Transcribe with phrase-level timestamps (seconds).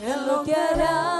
[0.00, 1.17] en lo que harás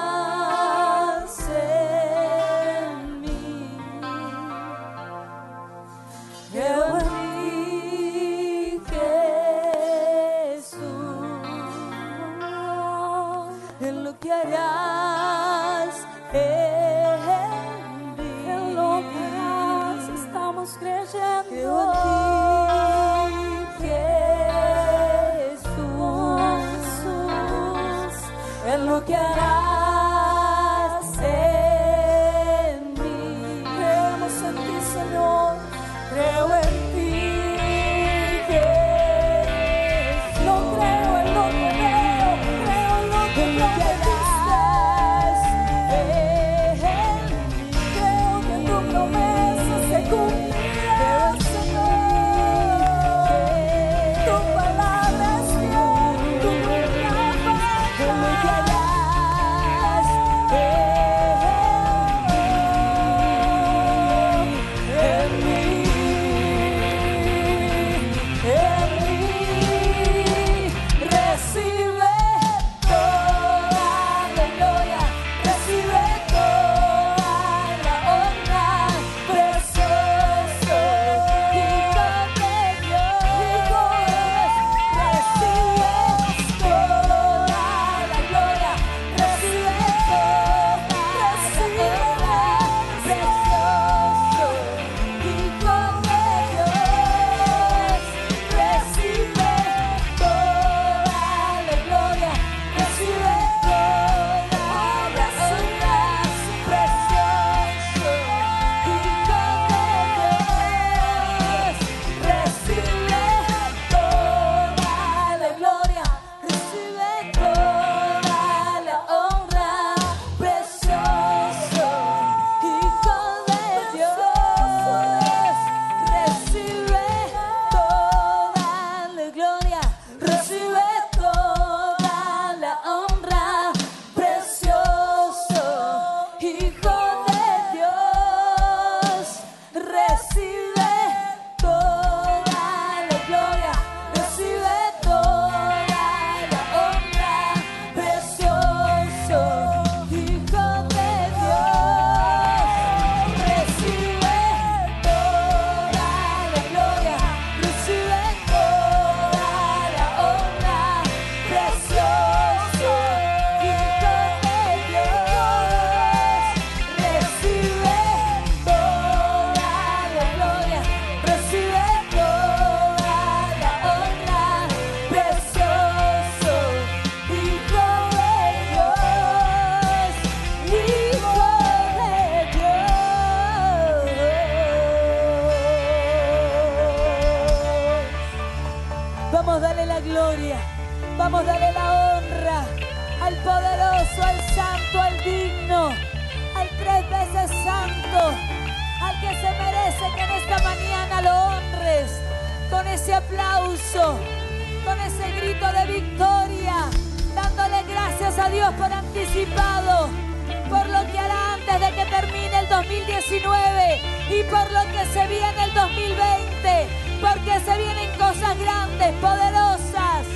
[215.12, 216.88] se viene el 2020,
[217.20, 220.26] porque se vienen cosas grandes, poderosas.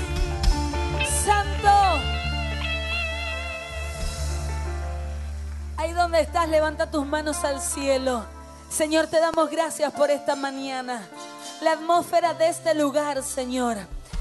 [1.25, 1.71] Santo.
[5.77, 8.25] Ahí donde estás, levanta tus manos al cielo.
[8.71, 11.07] Señor, te damos gracias por esta mañana.
[11.61, 13.77] La atmósfera de este lugar, Señor,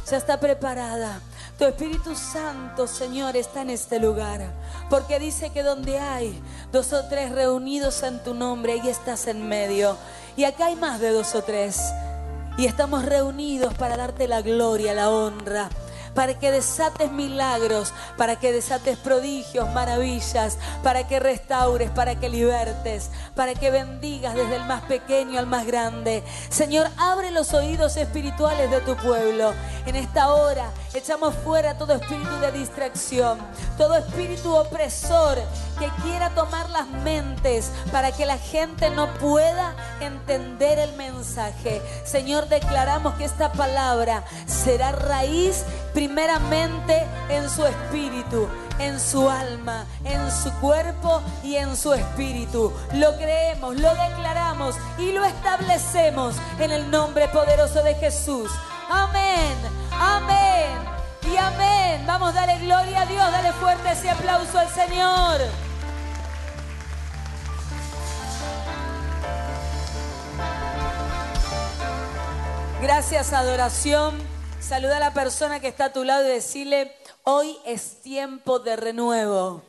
[0.09, 1.21] ya está preparada.
[1.57, 4.51] Tu Espíritu Santo, Señor, está en este lugar.
[4.89, 6.41] Porque dice que donde hay
[6.71, 9.95] dos o tres reunidos en tu nombre, ahí estás en medio.
[10.35, 11.81] Y acá hay más de dos o tres.
[12.57, 15.69] Y estamos reunidos para darte la gloria, la honra
[16.13, 23.09] para que desates milagros, para que desates prodigios, maravillas, para que restaures, para que libertes,
[23.35, 26.23] para que bendigas desde el más pequeño al más grande.
[26.49, 29.53] Señor, abre los oídos espirituales de tu pueblo.
[29.85, 33.39] En esta hora echamos fuera todo espíritu de distracción,
[33.77, 35.37] todo espíritu opresor
[35.81, 41.81] que quiera tomar las mentes para que la gente no pueda entender el mensaje.
[42.05, 48.47] Señor, declaramos que esta palabra será raíz primeramente en su espíritu,
[48.77, 52.71] en su alma, en su cuerpo y en su espíritu.
[52.93, 58.51] Lo creemos, lo declaramos y lo establecemos en el nombre poderoso de Jesús.
[58.87, 59.55] Amén,
[59.99, 60.77] amén
[61.23, 62.03] y amén.
[62.05, 65.70] Vamos, dale gloria a Dios, dale fuerte ese aplauso al Señor.
[72.81, 74.17] Gracias, adoración.
[74.59, 78.75] Saluda a la persona que está a tu lado y decirle, hoy es tiempo de
[78.75, 79.61] renuevo.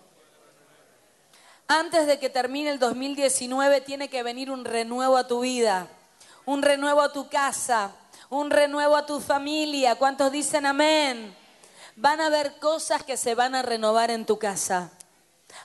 [1.69, 5.89] Antes de que termine el 2019 tiene que venir un renuevo a tu vida,
[6.47, 7.95] un renuevo a tu casa,
[8.31, 9.97] un renuevo a tu familia.
[9.97, 11.37] ¿Cuántos dicen amén?
[11.97, 14.91] Van a haber cosas que se van a renovar en tu casa.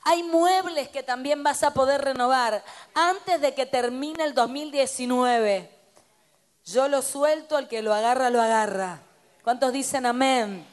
[0.03, 2.61] Hay muebles que también vas a poder renovar
[2.93, 5.76] antes de que termine el 2019.
[6.67, 8.99] Yo lo suelto, el que lo agarra, lo agarra.
[9.41, 10.67] ¿Cuántos dicen amén?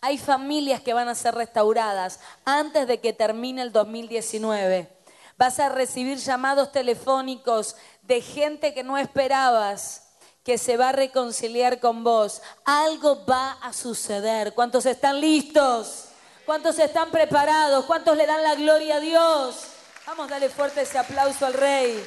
[0.00, 4.90] Hay familias que van a ser restauradas antes de que termine el 2019.
[5.36, 10.02] Vas a recibir llamados telefónicos de gente que no esperabas
[10.42, 12.42] que se va a reconciliar con vos.
[12.64, 14.52] Algo va a suceder.
[14.52, 16.06] ¿Cuántos están listos?
[16.44, 17.84] ¿Cuántos están preparados?
[17.84, 19.62] ¿Cuántos le dan la gloria a Dios?
[20.06, 22.04] Vamos, dale fuerte ese aplauso al Rey.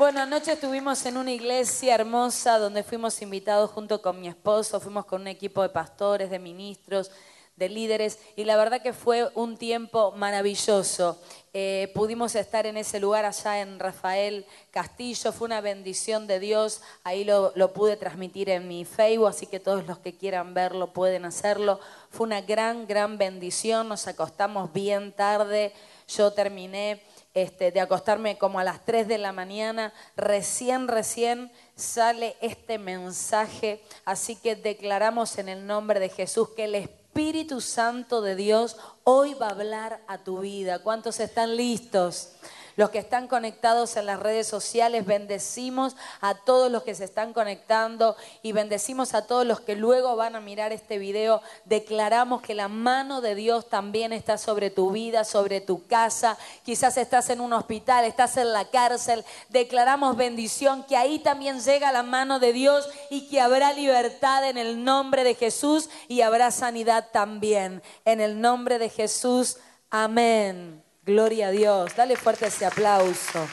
[0.00, 5.04] Bueno, anoche estuvimos en una iglesia hermosa donde fuimos invitados junto con mi esposo, fuimos
[5.04, 7.10] con un equipo de pastores, de ministros,
[7.54, 11.20] de líderes y la verdad que fue un tiempo maravilloso.
[11.52, 16.80] Eh, pudimos estar en ese lugar allá en Rafael Castillo, fue una bendición de Dios,
[17.04, 20.94] ahí lo, lo pude transmitir en mi Facebook, así que todos los que quieran verlo
[20.94, 21.78] pueden hacerlo.
[22.08, 25.74] Fue una gran, gran bendición, nos acostamos bien tarde,
[26.08, 27.02] yo terminé
[27.34, 33.82] este, de acostarme como a las 3 de la mañana, recién, recién sale este mensaje,
[34.04, 39.34] así que declaramos en el nombre de Jesús que el Espíritu Santo de Dios hoy
[39.34, 40.80] va a hablar a tu vida.
[40.80, 42.32] ¿Cuántos están listos?
[42.80, 47.34] Los que están conectados en las redes sociales, bendecimos a todos los que se están
[47.34, 51.42] conectando y bendecimos a todos los que luego van a mirar este video.
[51.66, 56.38] Declaramos que la mano de Dios también está sobre tu vida, sobre tu casa.
[56.64, 59.26] Quizás estás en un hospital, estás en la cárcel.
[59.50, 64.56] Declaramos bendición, que ahí también llega la mano de Dios y que habrá libertad en
[64.56, 67.82] el nombre de Jesús y habrá sanidad también.
[68.06, 69.58] En el nombre de Jesús.
[69.90, 70.82] Amén.
[71.10, 71.96] Gloria a Dios.
[71.96, 73.48] Dale fuerte ese aplauso.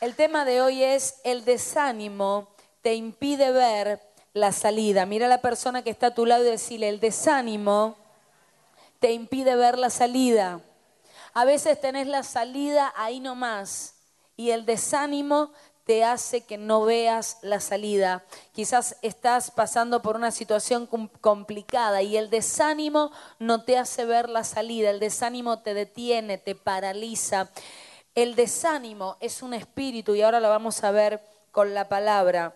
[0.00, 2.48] El tema de hoy es el desánimo
[2.80, 4.00] te impide ver
[4.32, 5.04] la salida.
[5.04, 7.98] Mira a la persona que está a tu lado y decirle, el desánimo
[8.98, 10.62] te impide ver la salida.
[11.34, 13.96] A veces tenés la salida ahí nomás
[14.38, 15.52] y el desánimo
[15.90, 18.24] te hace que no veas la salida.
[18.52, 20.86] Quizás estás pasando por una situación
[21.20, 23.10] complicada y el desánimo
[23.40, 27.50] no te hace ver la salida, el desánimo te detiene, te paraliza.
[28.14, 31.20] El desánimo es un espíritu y ahora lo vamos a ver
[31.50, 32.54] con la palabra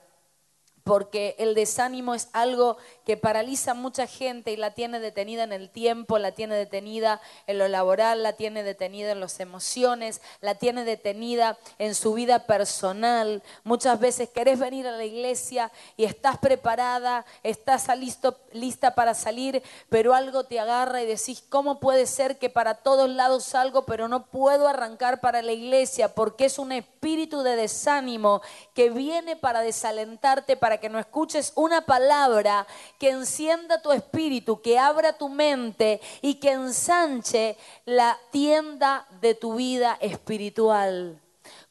[0.84, 2.76] porque el desánimo es algo
[3.06, 7.22] que paraliza a mucha gente y la tiene detenida en el tiempo, la tiene detenida
[7.46, 12.46] en lo laboral, la tiene detenida en las emociones, la tiene detenida en su vida
[12.46, 13.42] personal.
[13.64, 19.62] Muchas veces querés venir a la iglesia y estás preparada, estás listo, lista para salir,
[19.88, 24.06] pero algo te agarra y decís, ¿cómo puede ser que para todos lados salgo, pero
[24.08, 26.14] no puedo arrancar para la iglesia?
[26.14, 28.42] Porque es un espíritu de desánimo
[28.74, 32.66] que viene para desalentarte, para que no escuches una palabra
[32.98, 39.54] que encienda tu espíritu, que abra tu mente y que ensanche la tienda de tu
[39.54, 41.23] vida espiritual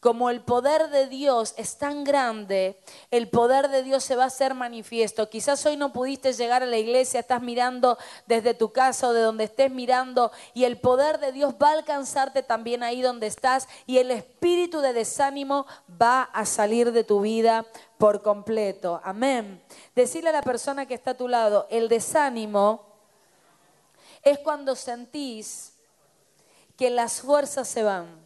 [0.03, 2.77] como el poder de Dios es tan grande,
[3.10, 5.29] el poder de Dios se va a hacer manifiesto.
[5.29, 9.22] Quizás hoy no pudiste llegar a la iglesia, estás mirando desde tu casa o de
[9.22, 13.69] donde estés mirando y el poder de Dios va a alcanzarte también ahí donde estás
[13.86, 17.65] y el espíritu de desánimo va a salir de tu vida
[17.98, 19.00] por completo.
[19.05, 19.63] Amén.
[19.95, 22.83] Decirle a la persona que está a tu lado, el desánimo
[24.22, 25.75] es cuando sentís
[26.75, 28.23] que las fuerzas se van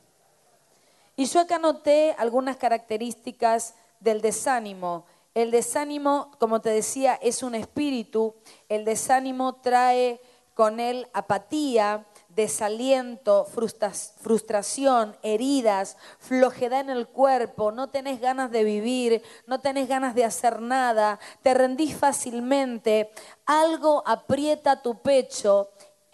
[1.17, 5.05] y yo acá noté algunas características del desánimo.
[5.33, 8.35] El desánimo, como te decía, es un espíritu.
[8.69, 10.21] El desánimo trae
[10.53, 19.23] con él apatía, desaliento, frustración, heridas, flojedad en el cuerpo, no tenés ganas de vivir,
[19.47, 23.11] no tenés ganas de hacer nada, te rendís fácilmente,
[23.45, 25.69] algo aprieta tu pecho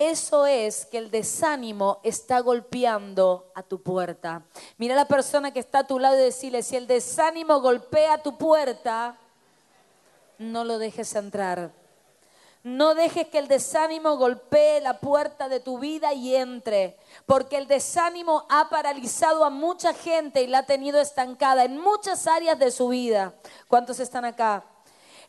[0.09, 4.43] eso es que el desánimo está golpeando a tu puerta.
[4.77, 8.21] Mira a la persona que está a tu lado y decirle, si el desánimo golpea
[8.21, 9.17] tu puerta,
[10.37, 11.71] no lo dejes entrar.
[12.63, 17.67] No dejes que el desánimo golpee la puerta de tu vida y entre, porque el
[17.67, 22.71] desánimo ha paralizado a mucha gente y la ha tenido estancada en muchas áreas de
[22.71, 23.33] su vida.
[23.67, 24.63] ¿Cuántos están acá?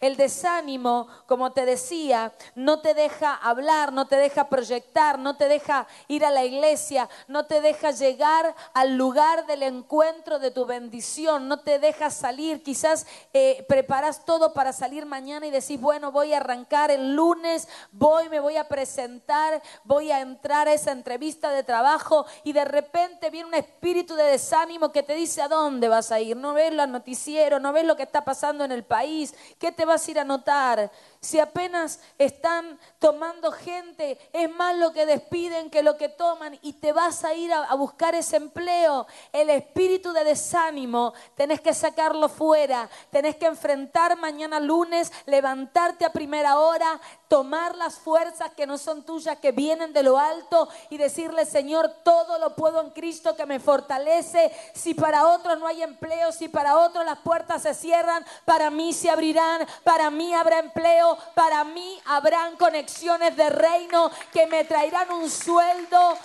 [0.04, 5.48] El desánimo, como te decía, no te deja hablar, no te deja proyectar, no te
[5.48, 10.66] deja ir a la iglesia, no te deja llegar al lugar del encuentro de tu
[10.66, 12.62] bendición, no te deja salir.
[12.62, 17.66] Quizás eh, preparas todo para salir mañana y decís, bueno, voy a arrancar el lunes,
[17.90, 22.66] voy, me voy a presentar, voy a entrar a esa entrevista de trabajo y de
[22.66, 26.36] repente viene un espíritu de desánimo que te dice a dónde vas a ir.
[26.36, 29.93] No ves los noticieros, no ves lo que está pasando en el país, qué te
[29.94, 30.90] vas a ir a notar?
[31.24, 36.74] Si apenas están tomando gente, es más lo que despiden que lo que toman y
[36.74, 39.06] te vas a ir a, buscar ese empleo.
[39.32, 46.12] El espíritu de desánimo, tenés que sacarlo fuera, tenés que enfrentar mañana lunes, levantarte a
[46.12, 50.98] primera hora, tomar las fuerzas que no son tuyas, que vienen de lo alto y
[50.98, 54.52] decirle, Señor, todo lo puedo en Cristo que me fortalece.
[54.74, 58.92] Si para otros no hay empleo, si para otros las puertas se cierran, para mí
[58.92, 65.10] se abrirán, para mí habrá empleo, para mí habrán conexiones de reino que me traerán
[65.10, 66.18] un sueldo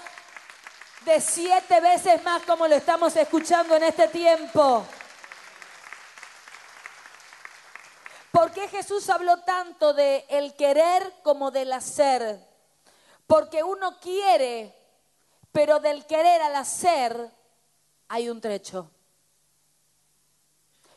[1.06, 4.86] de siete veces más como lo estamos escuchando en este tiempo.
[8.32, 12.40] ¿Por qué Jesús habló tanto de el querer como del hacer?
[13.26, 14.76] Porque uno quiere,
[15.52, 17.32] pero del querer al hacer
[18.08, 18.92] hay un trecho.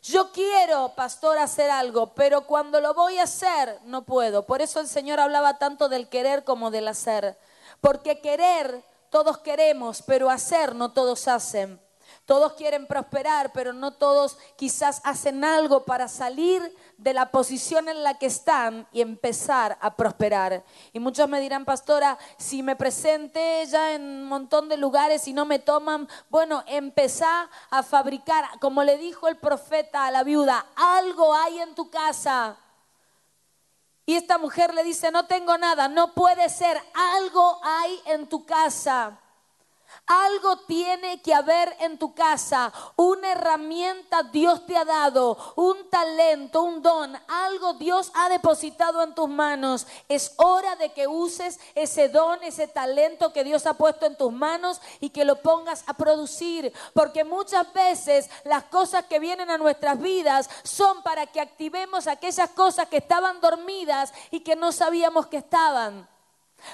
[0.03, 4.45] Yo quiero, pastor, hacer algo, pero cuando lo voy a hacer, no puedo.
[4.45, 7.39] Por eso el Señor hablaba tanto del querer como del hacer.
[7.81, 11.81] Porque querer, todos queremos, pero hacer, no todos hacen.
[12.27, 18.03] Todos quieren prosperar, pero no todos quizás hacen algo para salir de la posición en
[18.03, 20.63] la que están y empezar a prosperar.
[20.93, 25.33] Y muchos me dirán, pastora, si me presenté ya en un montón de lugares y
[25.33, 30.65] no me toman, bueno, empezá a fabricar, como le dijo el profeta a la viuda,
[30.77, 32.57] algo hay en tu casa.
[34.07, 38.45] Y esta mujer le dice, no tengo nada, no puede ser, algo hay en tu
[38.45, 39.19] casa.
[40.07, 46.63] Algo tiene que haber en tu casa, una herramienta Dios te ha dado, un talento,
[46.63, 49.87] un don, algo Dios ha depositado en tus manos.
[50.09, 54.33] Es hora de que uses ese don, ese talento que Dios ha puesto en tus
[54.33, 56.73] manos y que lo pongas a producir.
[56.95, 62.51] Porque muchas veces las cosas que vienen a nuestras vidas son para que activemos aquellas
[62.51, 66.12] cosas que estaban dormidas y que no sabíamos que estaban.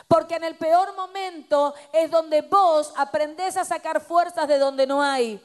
[0.07, 5.03] Porque en el peor momento es donde vos aprendés a sacar fuerzas de donde no
[5.03, 5.41] hay.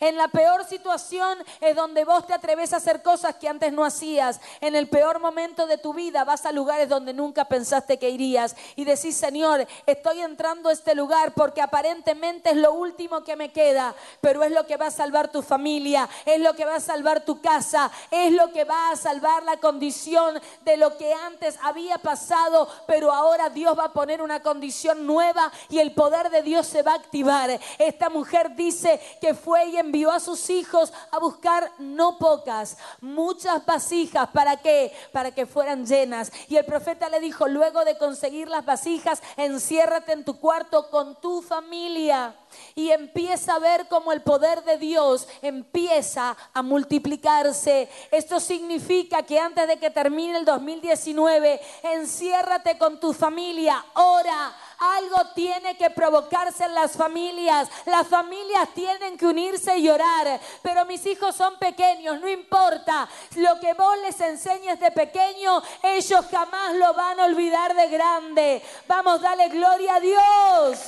[0.00, 3.84] En la peor situación es donde vos te atreves a hacer cosas que antes no
[3.84, 4.40] hacías.
[4.60, 8.56] En el peor momento de tu vida vas a lugares donde nunca pensaste que irías
[8.76, 13.52] y decís, Señor, estoy entrando a este lugar porque aparentemente es lo último que me
[13.52, 16.80] queda, pero es lo que va a salvar tu familia, es lo que va a
[16.80, 21.58] salvar tu casa, es lo que va a salvar la condición de lo que antes
[21.62, 26.42] había pasado, pero ahora Dios va a poner una condición nueva y el poder de
[26.42, 27.60] Dios se va a activar.
[27.78, 34.28] Esta mujer dice que fue envió a sus hijos a buscar no pocas, muchas vasijas.
[34.30, 34.92] ¿Para qué?
[35.12, 36.32] Para que fueran llenas.
[36.48, 41.20] Y el profeta le dijo, luego de conseguir las vasijas, enciérrate en tu cuarto con
[41.20, 42.34] tu familia
[42.74, 47.88] y empieza a ver cómo el poder de Dios empieza a multiplicarse.
[48.10, 54.54] Esto significa que antes de que termine el 2019, enciérrate con tu familia, ora.
[54.84, 57.68] Algo tiene que provocarse en las familias.
[57.86, 60.38] Las familias tienen que unirse y orar.
[60.62, 63.08] Pero mis hijos son pequeños, no importa.
[63.36, 68.62] Lo que vos les enseñes de pequeño, ellos jamás lo van a olvidar de grande.
[68.86, 70.78] Vamos, dale gloria a Dios.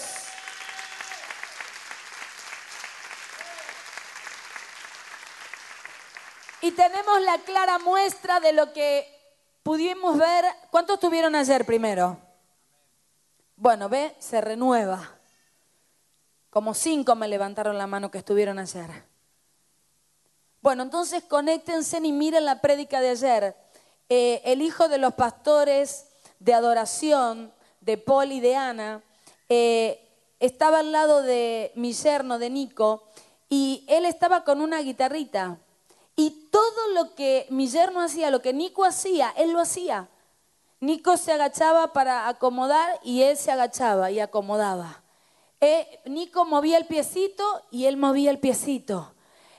[6.60, 9.06] Y tenemos la clara muestra de lo que
[9.62, 10.44] pudimos ver.
[10.70, 12.25] ¿Cuántos tuvieron ayer primero?
[13.56, 15.16] Bueno, ve, se renueva.
[16.50, 18.90] Como cinco me levantaron la mano que estuvieron ayer.
[20.60, 23.56] Bueno, entonces conéctense y miren la prédica de ayer.
[24.10, 26.06] Eh, el hijo de los pastores
[26.38, 29.02] de adoración de Paul y de Ana
[29.48, 30.06] eh,
[30.38, 33.04] estaba al lado de mi yerno, de Nico,
[33.48, 35.58] y él estaba con una guitarrita.
[36.14, 40.08] Y todo lo que mi yerno hacía, lo que Nico hacía, él lo hacía.
[40.80, 45.02] Nico se agachaba para acomodar y él se agachaba y acomodaba.
[45.60, 49.15] Eh, Nico movía el piecito y él movía el piecito.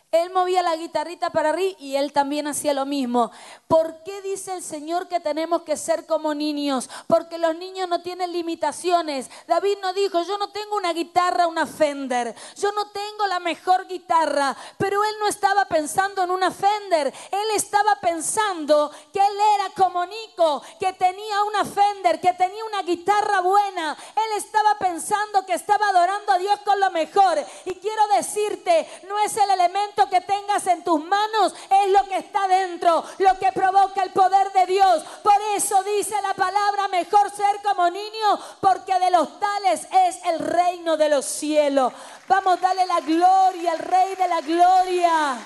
[0.09, 3.29] Él movía la guitarrita para arriba y él también hacía lo mismo.
[3.67, 6.89] ¿Por qué dice el Señor que tenemos que ser como niños?
[7.07, 9.29] Porque los niños no tienen limitaciones.
[9.47, 12.33] David no dijo, yo no tengo una guitarra, una Fender.
[12.55, 14.55] Yo no tengo la mejor guitarra.
[14.77, 17.13] Pero él no estaba pensando en una Fender.
[17.29, 22.81] Él estaba pensando que él era como Nico, que tenía una Fender, que tenía una
[22.83, 23.97] guitarra buena.
[24.15, 27.43] Él estaba pensando que estaba adorando a Dios con lo mejor.
[27.65, 32.17] Y quiero decirte, no es el elemento que tengas en tus manos es lo que
[32.17, 35.03] está dentro, lo que provoca el poder de Dios.
[35.23, 40.39] Por eso dice la palabra, mejor ser como niño, porque de los tales es el
[40.39, 41.91] reino de los cielos.
[42.27, 45.37] Vamos, dale la gloria al rey de la gloria.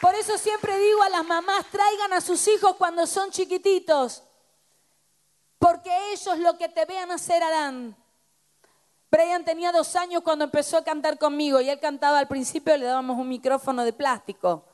[0.00, 4.22] Por eso siempre digo a las mamás, traigan a sus hijos cuando son chiquititos,
[5.58, 7.96] porque ellos lo que te vean hacer harán.
[9.16, 12.84] Brian tenía dos años cuando empezó a cantar conmigo y él cantaba al principio, le
[12.84, 14.64] dábamos un micrófono de plástico.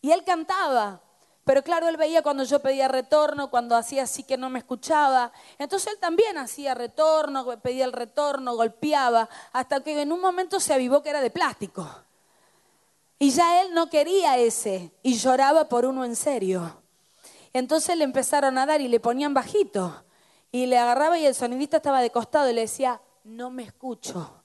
[0.00, 1.02] Y él cantaba,
[1.44, 5.30] pero claro, él veía cuando yo pedía retorno, cuando hacía así que no me escuchaba.
[5.58, 10.72] Entonces él también hacía retorno, pedía el retorno, golpeaba, hasta que en un momento se
[10.72, 11.86] avivó que era de plástico.
[13.18, 16.80] Y ya él no quería ese y lloraba por uno en serio.
[17.52, 20.02] Entonces le empezaron a dar y le ponían bajito.
[20.50, 23.02] Y le agarraba y el sonidista estaba de costado y le decía,
[23.36, 24.42] no me escucho.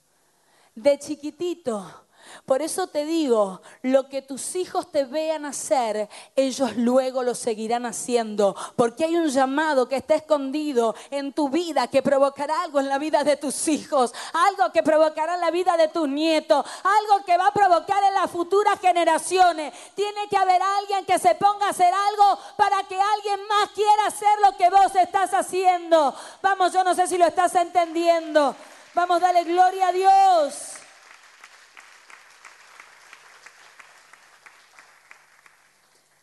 [0.76, 2.06] De chiquitito.
[2.46, 7.86] Por eso te digo, lo que tus hijos te vean hacer, ellos luego lo seguirán
[7.86, 8.56] haciendo.
[8.76, 13.00] Porque hay un llamado que está escondido en tu vida que provocará algo en la
[13.00, 17.38] vida de tus hijos, algo que provocará en la vida de tus nietos, algo que
[17.38, 19.74] va a provocar en las futuras generaciones.
[19.96, 24.08] Tiene que haber alguien que se ponga a hacer algo para que alguien más quiera
[24.08, 26.14] hacer lo que vos estás haciendo.
[26.42, 28.56] Vamos, yo no sé si lo estás entendiendo.
[28.96, 30.72] Vamos, dale gloria a Dios.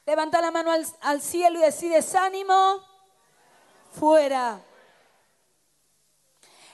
[0.07, 2.83] Levanta la mano al, cielo y decide desánimo,
[3.93, 4.59] fuera.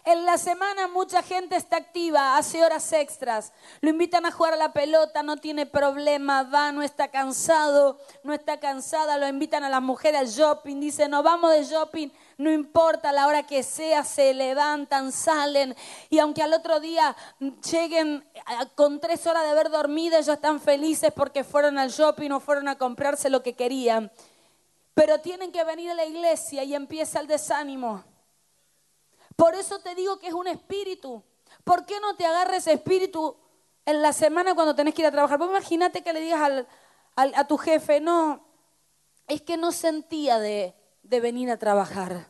[0.05, 4.57] En la semana mucha gente está activa, hace horas extras, lo invitan a jugar a
[4.57, 9.69] la pelota, no tiene problema, va, no está cansado, no está cansada, lo invitan a
[9.69, 12.09] las mujeres al shopping, dice, no vamos de shopping,
[12.39, 15.75] no importa la hora que sea, se levantan, salen
[16.09, 17.17] y aunque al otro día
[17.69, 18.25] lleguen
[18.77, 22.69] con tres horas de haber dormido, ellos están felices porque fueron al shopping o fueron
[22.69, 24.13] a comprarse lo que querían.
[24.95, 28.05] Pero tienen que venir a la iglesia y empieza el desánimo.
[29.35, 31.21] Por eso te digo que es un espíritu.
[31.65, 33.37] ¿Por qué no te agarres espíritu
[33.85, 35.39] en la semana cuando tenés que ir a trabajar?
[35.39, 36.67] Vos imagínate que le digas
[37.17, 38.47] a tu jefe, no,
[39.27, 40.78] es que no sentía de,
[41.09, 42.29] de venir a trabajar.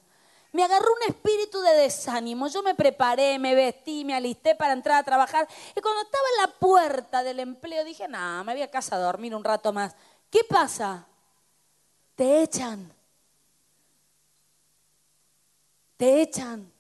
[0.53, 2.49] Me agarró un espíritu de desánimo.
[2.49, 5.47] Yo me preparé, me vestí, me alisté para entrar a trabajar.
[5.77, 8.99] Y cuando estaba en la puerta del empleo dije, no, me voy a casa a
[8.99, 9.95] dormir un rato más.
[10.31, 11.07] ¿Qué pasa?
[12.15, 12.93] Te echan.
[15.97, 16.73] Te echan.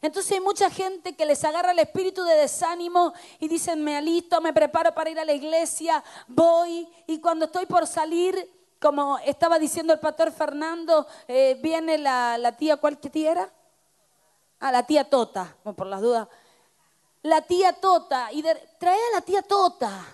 [0.00, 4.40] Entonces hay mucha gente que les agarra el espíritu de desánimo y dicen, me alisto,
[4.40, 9.60] me preparo para ir a la iglesia, voy y cuando estoy por salir como estaba
[9.60, 13.52] diciendo el pastor Fernando, eh, viene la, tía, ¿cuál tía era?
[14.58, 16.28] Ah, la tía Tota, por las dudas.
[17.22, 20.04] La tía Tota, y trae a la tía Tota.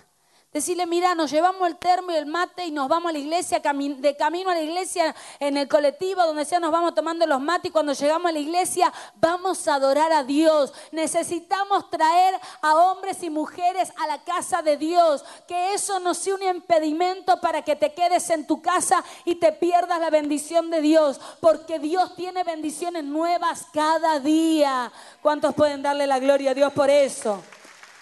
[0.51, 3.59] Decirle, mira, nos llevamos el termo y el mate y nos vamos a la iglesia,
[3.59, 7.69] de camino a la iglesia en el colectivo, donde sea, nos vamos tomando los mates
[7.69, 10.73] y cuando llegamos a la iglesia vamos a adorar a Dios.
[10.91, 12.33] Necesitamos traer
[12.63, 15.23] a hombres y mujeres a la casa de Dios.
[15.47, 19.51] Que eso no sea un impedimento para que te quedes en tu casa y te
[19.51, 21.21] pierdas la bendición de Dios.
[21.41, 24.91] Porque Dios tiene bendiciones nuevas cada día.
[25.21, 27.39] ¿Cuántos pueden darle la gloria a Dios por eso?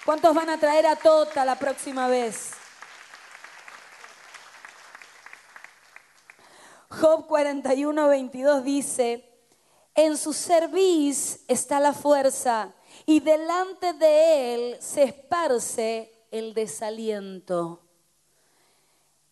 [0.07, 2.51] ¿Cuántos van a traer a Tota la próxima vez?
[6.89, 9.29] Job 41, 22 dice,
[9.93, 12.73] en su cerviz está la fuerza
[13.05, 17.81] y delante de él se esparce el desaliento.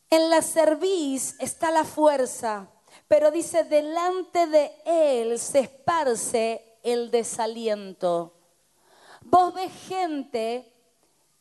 [0.10, 2.68] En la cerviz está la fuerza,
[3.08, 8.35] pero dice, delante de él se esparce el desaliento.
[9.26, 10.72] Vos ves gente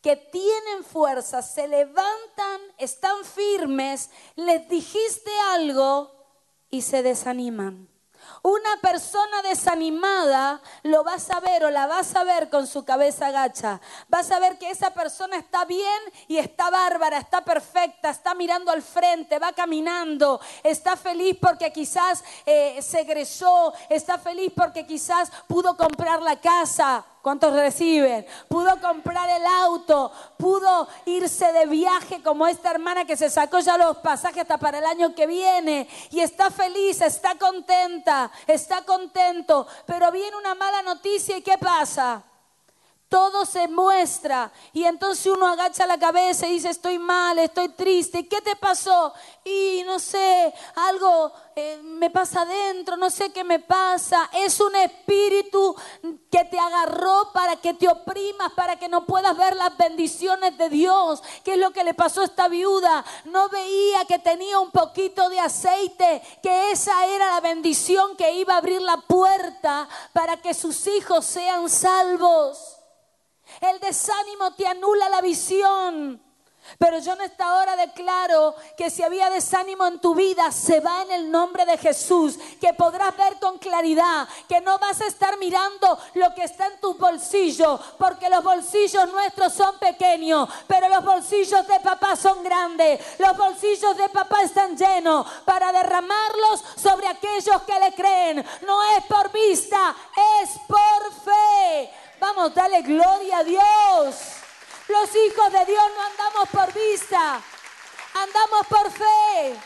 [0.00, 6.10] que tienen fuerza, se levantan, están firmes, les dijiste algo
[6.70, 7.86] y se desaniman.
[8.42, 13.30] Una persona desanimada lo vas a ver o la vas a ver con su cabeza
[13.30, 13.82] gacha.
[14.08, 18.70] Vas a ver que esa persona está bien y está bárbara, está perfecta, está mirando
[18.70, 25.30] al frente, va caminando, está feliz porque quizás eh, se egresó, está feliz porque quizás
[25.46, 28.26] pudo comprar la casa ¿Cuántos reciben?
[28.48, 33.78] Pudo comprar el auto, pudo irse de viaje como esta hermana que se sacó ya
[33.78, 39.66] los pasajes hasta para el año que viene y está feliz, está contenta, está contento,
[39.86, 42.22] pero viene una mala noticia y ¿qué pasa?
[43.14, 44.50] Todo se muestra.
[44.72, 48.26] Y entonces uno agacha la cabeza y dice, estoy mal, estoy triste.
[48.26, 49.14] ¿Qué te pasó?
[49.44, 54.28] Y no sé, algo eh, me pasa adentro, no sé qué me pasa.
[54.32, 55.76] Es un espíritu
[56.28, 60.68] que te agarró para que te oprimas, para que no puedas ver las bendiciones de
[60.68, 61.22] Dios.
[61.44, 63.04] ¿Qué es lo que le pasó a esta viuda?
[63.26, 68.54] No veía que tenía un poquito de aceite, que esa era la bendición que iba
[68.54, 72.73] a abrir la puerta para que sus hijos sean salvos.
[73.70, 76.20] El desánimo te anula la visión.
[76.78, 81.02] Pero yo en esta hora declaro que si había desánimo en tu vida, se va
[81.02, 85.38] en el nombre de Jesús, que podrás ver con claridad, que no vas a estar
[85.38, 91.04] mirando lo que está en tu bolsillo, porque los bolsillos nuestros son pequeños, pero los
[91.04, 97.62] bolsillos de papá son grandes, los bolsillos de papá están llenos para derramarlos sobre aquellos
[97.62, 98.44] que le creen.
[98.66, 99.94] No es por vista,
[100.42, 101.90] es por fe.
[102.24, 104.16] Vamos, dale gloria a Dios.
[104.88, 107.42] Los hijos de Dios no andamos por vista,
[108.14, 109.60] andamos por fe.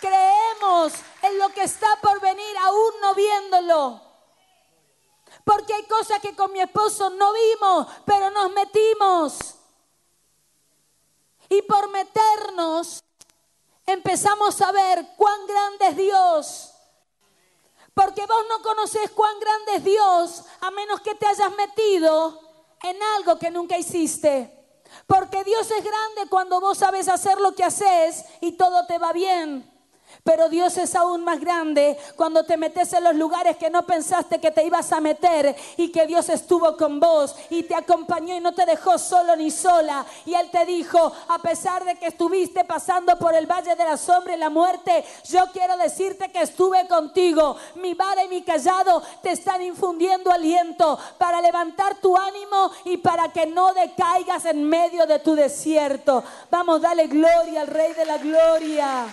[0.00, 4.00] Creemos en lo que está por venir, aún no viéndolo.
[5.42, 9.56] Porque hay cosas que con mi esposo no vimos, pero nos metimos.
[11.48, 13.02] Y por meternos
[13.84, 16.75] empezamos a ver cuán grande es Dios
[17.96, 22.38] porque vos no conoces cuán grande es Dios a menos que te hayas metido
[22.82, 24.52] en algo que nunca hiciste.
[25.06, 29.14] Porque Dios es grande cuando vos sabes hacer lo que haces y todo te va
[29.14, 29.72] bien.
[30.26, 34.40] Pero Dios es aún más grande cuando te metes en los lugares que no pensaste
[34.40, 38.40] que te ibas a meter y que Dios estuvo con vos y te acompañó y
[38.40, 40.04] no te dejó solo ni sola.
[40.24, 43.96] Y Él te dijo, a pesar de que estuviste pasando por el valle de la
[43.96, 47.56] sombra y la muerte, yo quiero decirte que estuve contigo.
[47.76, 53.28] Mi vara y mi callado te están infundiendo aliento para levantar tu ánimo y para
[53.28, 56.24] que no decaigas en medio de tu desierto.
[56.50, 59.06] Vamos, dale gloria al Rey de la Gloria.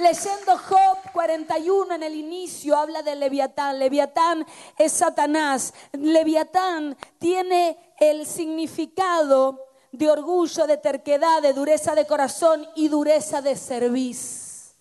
[0.00, 3.78] Leyendo Job 41 en el inicio habla de Leviatán.
[3.78, 4.46] Leviatán
[4.78, 5.74] es Satanás.
[5.92, 13.56] Leviatán tiene el significado de orgullo, de terquedad, de dureza de corazón y dureza de
[13.56, 14.74] cerviz.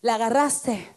[0.00, 0.96] ¿La agarraste?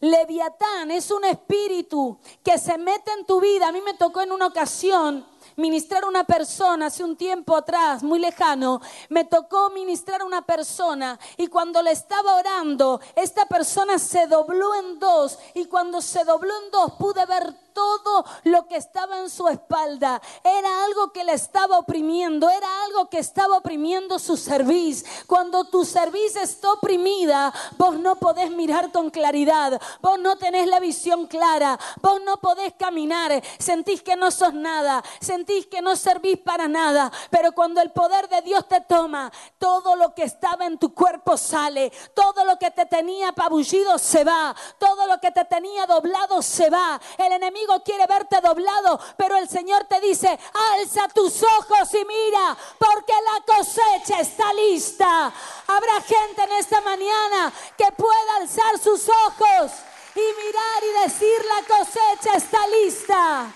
[0.00, 3.68] Leviatán es un espíritu que se mete en tu vida.
[3.68, 6.86] A mí me tocó en una ocasión ministrar a una persona.
[6.86, 11.90] Hace un tiempo atrás, muy lejano, me tocó ministrar a una persona y cuando le
[11.90, 17.24] estaba orando, esta persona se dobló en dos y cuando se dobló en dos pude
[17.26, 20.22] ver todo lo que estaba en su espalda.
[20.42, 25.04] Era algo que le estaba oprimiendo, era algo que estaba oprimiendo su cerviz.
[25.26, 30.80] Cuando tu cerviz está oprimida, vos no podés mirar con claridad, vos no tenés la
[30.80, 36.38] visión clara, vos no podés caminar, sentís que no sos nada, sentís que no servís
[36.38, 40.78] para nada, pero cuando el poder de Dios te toma, todo lo que estaba en
[40.78, 45.44] tu cuerpo sale, todo lo que te tenía apabullido se va, todo lo que te
[45.44, 46.98] tenía doblado se va.
[47.18, 50.38] El enemigo quiere verte doblado, pero el Señor te dice,
[50.74, 55.32] alza tus ojos y mira, porque la cosecha está lista.
[55.66, 59.72] Habrá gente en esta mañana que pueda alzar sus ojos
[60.14, 63.52] y mirar y decir, la cosecha está lista.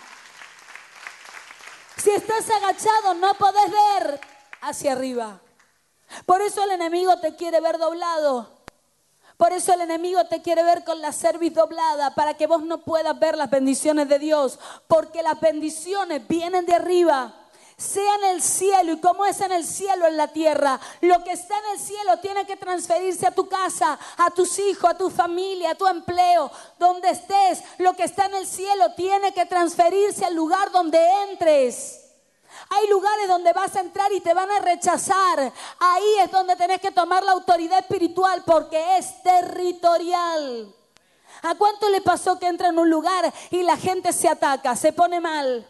[1.97, 4.21] Si estás agachado, no podés ver
[4.63, 5.41] hacia arriba.
[6.27, 8.60] Por eso el enemigo te quiere ver doblado.
[9.41, 12.83] Por eso el enemigo te quiere ver con la cerviz doblada para que vos no
[12.83, 17.35] puedas ver las bendiciones de Dios, porque las bendiciones vienen de arriba
[17.79, 20.79] sea en el cielo y como es en el cielo en la tierra.
[21.01, 24.91] Lo que está en el cielo tiene que transferirse a tu casa, a tus hijos,
[24.91, 27.63] a tu familia, a tu empleo, donde estés.
[27.79, 31.01] Lo que está en el cielo tiene que transferirse al lugar donde
[31.31, 32.00] entres.
[32.69, 35.53] Hay lugares donde vas a entrar y te van a rechazar.
[35.79, 40.75] Ahí es donde tenés que tomar la autoridad espiritual porque es territorial.
[41.43, 44.93] ¿A cuánto le pasó que entra en un lugar y la gente se ataca, se
[44.93, 45.67] pone mal?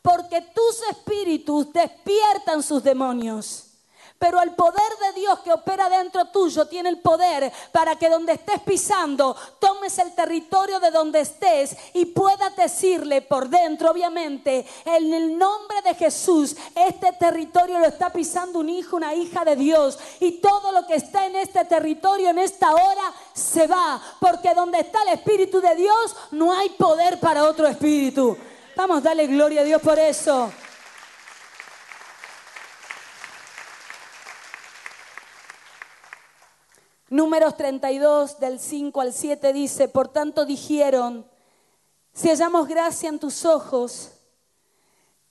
[0.00, 3.73] Porque tus espíritus despiertan sus demonios.
[4.18, 8.32] Pero el poder de Dios que opera dentro tuyo tiene el poder para que donde
[8.32, 15.12] estés pisando tomes el territorio de donde estés y puedas decirle por dentro, obviamente, en
[15.12, 19.98] el nombre de Jesús, este territorio lo está pisando un hijo, una hija de Dios.
[20.20, 24.00] Y todo lo que está en este territorio en esta hora se va.
[24.20, 28.36] Porque donde está el Espíritu de Dios no hay poder para otro espíritu.
[28.76, 30.50] Vamos, dale gloria a Dios por eso.
[37.10, 41.26] Números 32 del 5 al 7 dice, por tanto dijeron,
[42.12, 44.12] si hallamos gracia en tus ojos,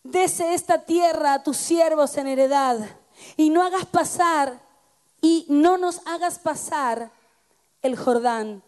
[0.03, 2.77] dese esta tierra a tus siervos en heredad
[3.38, 4.62] y no hagas pasar
[5.21, 7.12] y no nos hagas pasar
[7.81, 8.62] el Jordán.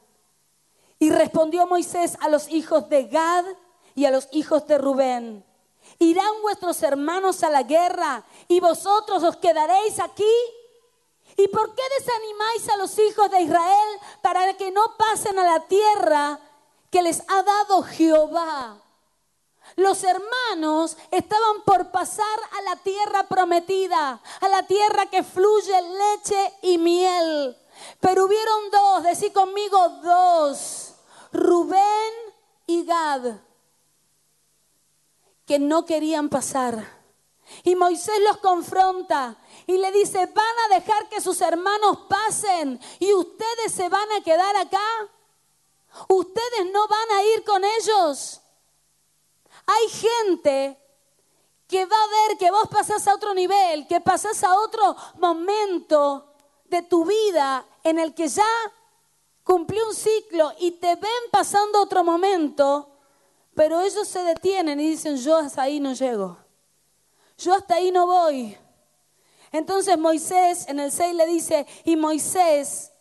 [0.97, 3.45] Y respondió Moisés a los hijos de Gad
[3.93, 5.45] y a los hijos de Rubén,
[5.99, 10.23] ¿irán vuestros hermanos a la guerra y vosotros os quedaréis aquí?
[11.37, 15.67] ¿Y por qué desanimáis a los hijos de Israel para que no pasen a la
[15.67, 16.39] tierra
[16.89, 18.81] que les ha dado Jehová?
[19.75, 26.53] Los hermanos estaban por pasar a la tierra prometida, a la tierra que fluye leche
[26.61, 27.57] y miel.
[27.99, 30.93] Pero hubieron dos, decí conmigo dos,
[31.33, 32.13] Rubén
[32.67, 33.33] y Gad,
[35.45, 36.95] que no querían pasar.
[37.63, 39.37] Y Moisés los confronta
[39.67, 44.21] y le dice, van a dejar que sus hermanos pasen y ustedes se van a
[44.21, 44.87] quedar acá.
[46.07, 48.41] Ustedes no van a ir con ellos.
[49.65, 50.77] Hay gente
[51.67, 56.33] que va a ver que vos pasás a otro nivel, que pasás a otro momento
[56.65, 58.45] de tu vida en el que ya
[59.43, 62.89] cumplió un ciclo y te ven pasando otro momento,
[63.55, 66.37] pero ellos se detienen y dicen, yo hasta ahí no llego.
[67.37, 68.57] Yo hasta ahí no voy.
[69.57, 72.91] Entonces Moisés en el 6 le dice, y Moisés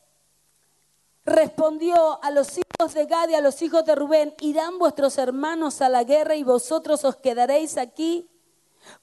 [1.24, 5.80] respondió a los hijos de Gad y a los hijos de Rubén, irán vuestros hermanos
[5.80, 8.30] a la guerra y vosotros os quedaréis aquí.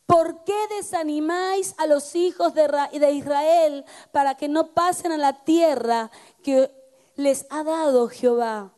[0.06, 3.84] ¿Por qué desanimáis a los hijos de Israel
[4.14, 6.10] para que no pasen a la tierra
[6.44, 6.72] que
[7.18, 8.72] les ha dado Jehová?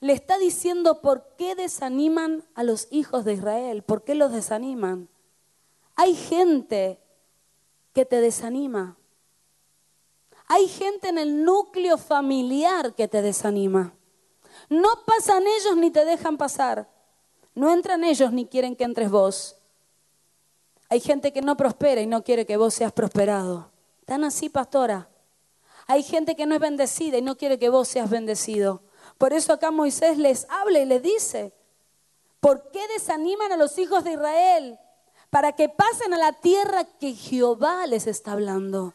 [0.00, 5.08] Le está diciendo por qué desaniman a los hijos de Israel, por qué los desaniman.
[5.94, 7.00] Hay gente
[7.92, 8.96] que te desanima.
[10.46, 13.94] Hay gente en el núcleo familiar que te desanima.
[14.68, 16.88] No pasan ellos ni te dejan pasar.
[17.54, 19.56] No entran ellos ni quieren que entres vos.
[20.88, 23.70] Hay gente que no prospera y no quiere que vos seas prosperado.
[24.04, 25.08] Tan así, pastora.
[25.86, 28.82] Hay gente que no es bendecida y no quiere que vos seas bendecido.
[29.18, 31.52] Por eso acá Moisés les habla y les dice,
[32.40, 34.78] ¿por qué desaniman a los hijos de Israel?
[35.30, 38.94] Para que pasen a la tierra que Jehová les está hablando.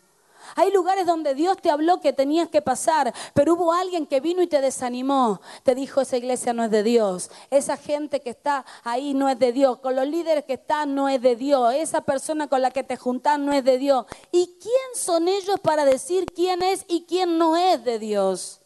[0.55, 4.43] Hay lugares donde Dios te habló que tenías que pasar, pero hubo alguien que vino
[4.43, 5.41] y te desanimó.
[5.63, 7.31] Te dijo, esa iglesia no es de Dios.
[7.49, 9.79] Esa gente que está ahí no es de Dios.
[9.79, 11.73] Con los líderes que están no es de Dios.
[11.73, 14.05] Esa persona con la que te juntas no es de Dios.
[14.31, 18.61] ¿Y quién son ellos para decir quién es y quién no es de Dios?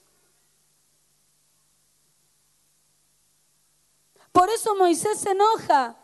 [4.31, 5.98] Por eso Moisés se enoja.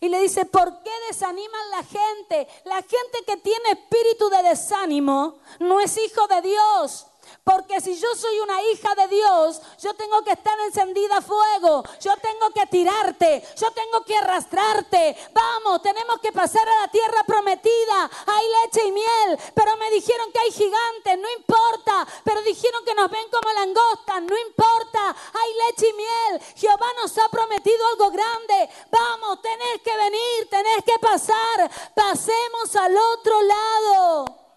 [0.00, 2.48] Y le dice, ¿por qué desaniman la gente?
[2.64, 7.06] La gente que tiene espíritu de desánimo no es hijo de Dios.
[7.44, 11.82] Porque si yo soy una hija de Dios, yo tengo que estar encendida a fuego,
[12.00, 15.16] yo tengo que tirarte, yo tengo que arrastrarte.
[15.32, 18.10] Vamos, tenemos que pasar a la tierra prometida.
[18.26, 22.06] Hay leche y miel, pero me dijeron que hay gigantes, no importa.
[22.24, 25.16] Pero dijeron que nos ven como langostas, no importa.
[25.32, 26.42] Hay leche y miel.
[26.56, 28.68] Jehová nos ha prometido algo grande.
[28.90, 31.70] Vamos, tenés que venir, tenés que pasar.
[31.94, 34.49] Pasemos al otro lado.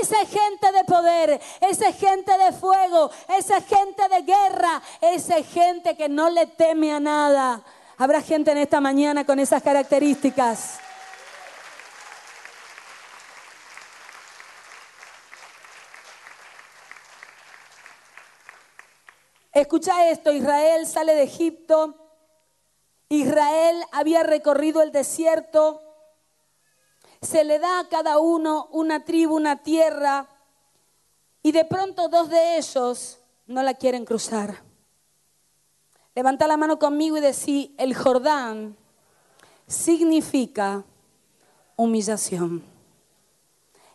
[0.00, 6.08] Esa gente de poder, esa gente de fuego, esa gente de guerra, esa gente que
[6.08, 7.62] no le teme a nada.
[7.98, 10.80] Habrá gente en esta mañana con esas características.
[19.52, 21.94] Escucha esto, Israel sale de Egipto,
[23.08, 25.83] Israel había recorrido el desierto,
[27.24, 30.28] se le da a cada uno una tribu, una tierra,
[31.42, 34.62] y de pronto dos de ellos no la quieren cruzar.
[36.14, 38.76] Levanta la mano conmigo y decí, el Jordán
[39.66, 40.84] significa
[41.76, 42.62] humillación.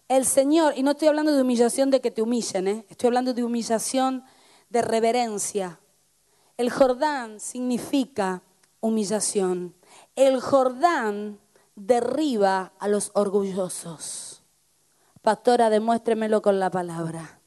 [0.08, 2.86] El Señor, y no estoy hablando de humillación de que te humillen, ¿eh?
[2.90, 4.24] estoy hablando de humillación
[4.70, 5.80] de reverencia.
[6.58, 8.42] El Jordán significa
[8.82, 9.76] humillación.
[10.16, 11.40] El Jordán
[11.80, 14.44] derriba a los orgullosos.
[15.22, 17.40] Pastora, demuéstremelo con la palabra.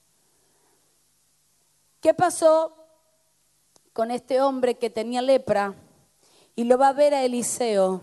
[2.01, 2.77] ¿Qué pasó
[3.93, 5.75] con este hombre que tenía lepra?
[6.55, 8.03] Y lo va a ver a Eliseo.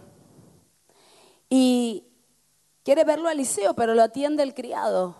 [1.49, 2.05] Y
[2.83, 5.15] quiere verlo a Eliseo, pero lo atiende el criado.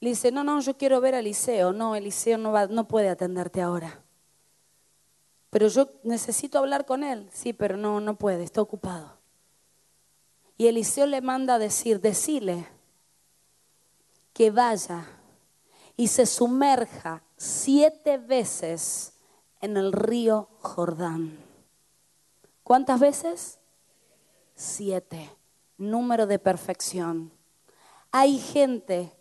[0.00, 1.72] Le dice, no, no, yo quiero ver a Eliseo.
[1.72, 4.02] No, Eliseo no, va, no puede atenderte ahora.
[5.50, 7.28] Pero yo necesito hablar con él.
[7.32, 9.15] Sí, pero no, no puede, está ocupado.
[10.56, 12.66] Y Eliseo le manda a decir, decile
[14.32, 15.06] que vaya
[15.96, 19.14] y se sumerja siete veces
[19.60, 21.38] en el río Jordán.
[22.62, 23.58] ¿Cuántas veces?
[24.54, 25.30] Siete.
[25.78, 27.32] Número de perfección.
[28.10, 29.12] Hay gente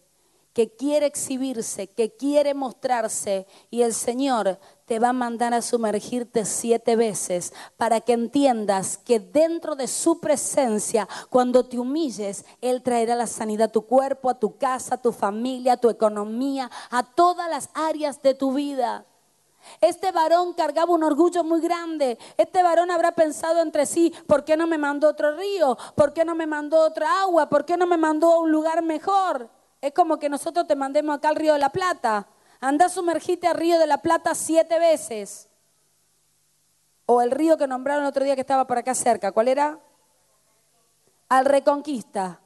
[0.53, 6.45] que quiere exhibirse, que quiere mostrarse, y el Señor te va a mandar a sumergirte
[6.45, 13.15] siete veces para que entiendas que dentro de su presencia, cuando te humilles, Él traerá
[13.15, 17.03] la sanidad a tu cuerpo, a tu casa, a tu familia, a tu economía, a
[17.03, 19.05] todas las áreas de tu vida.
[19.81, 22.19] Este varón cargaba un orgullo muy grande.
[22.37, 25.75] Este varón habrá pensado entre sí, ¿por qué no me mandó otro río?
[25.95, 27.49] ¿Por qué no me mandó otra agua?
[27.49, 29.49] ¿Por qué no me mandó a un lugar mejor?
[29.81, 32.27] Es como que nosotros te mandemos acá al Río de la Plata.
[32.59, 35.49] Anda, sumergite al Río de la Plata siete veces.
[37.05, 39.31] O el río que nombraron otro día que estaba por acá cerca.
[39.31, 39.79] ¿Cuál era?
[41.29, 42.39] Al Reconquista.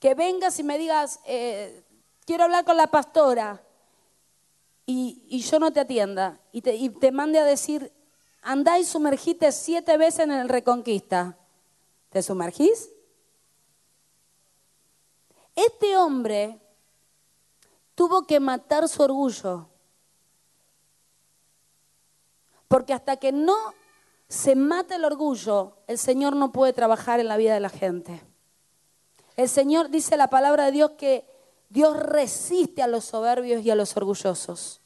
[0.00, 1.84] Que vengas y me digas, eh,
[2.24, 3.62] quiero hablar con la pastora.
[4.86, 6.40] Y, yo no te atienda.
[6.50, 7.92] Y te, y te mande a decir,
[8.42, 11.36] andá y sumergite siete veces en el Reconquista.
[12.10, 12.90] ¿Te sumergís?
[15.54, 16.60] Este hombre
[17.98, 19.66] tuvo que matar su orgullo.
[22.68, 23.56] Porque hasta que no
[24.28, 28.22] se mate el orgullo, el Señor no puede trabajar en la vida de la gente.
[29.34, 31.26] El Señor dice la palabra de Dios que
[31.70, 34.80] Dios resiste a los soberbios y a los orgullosos.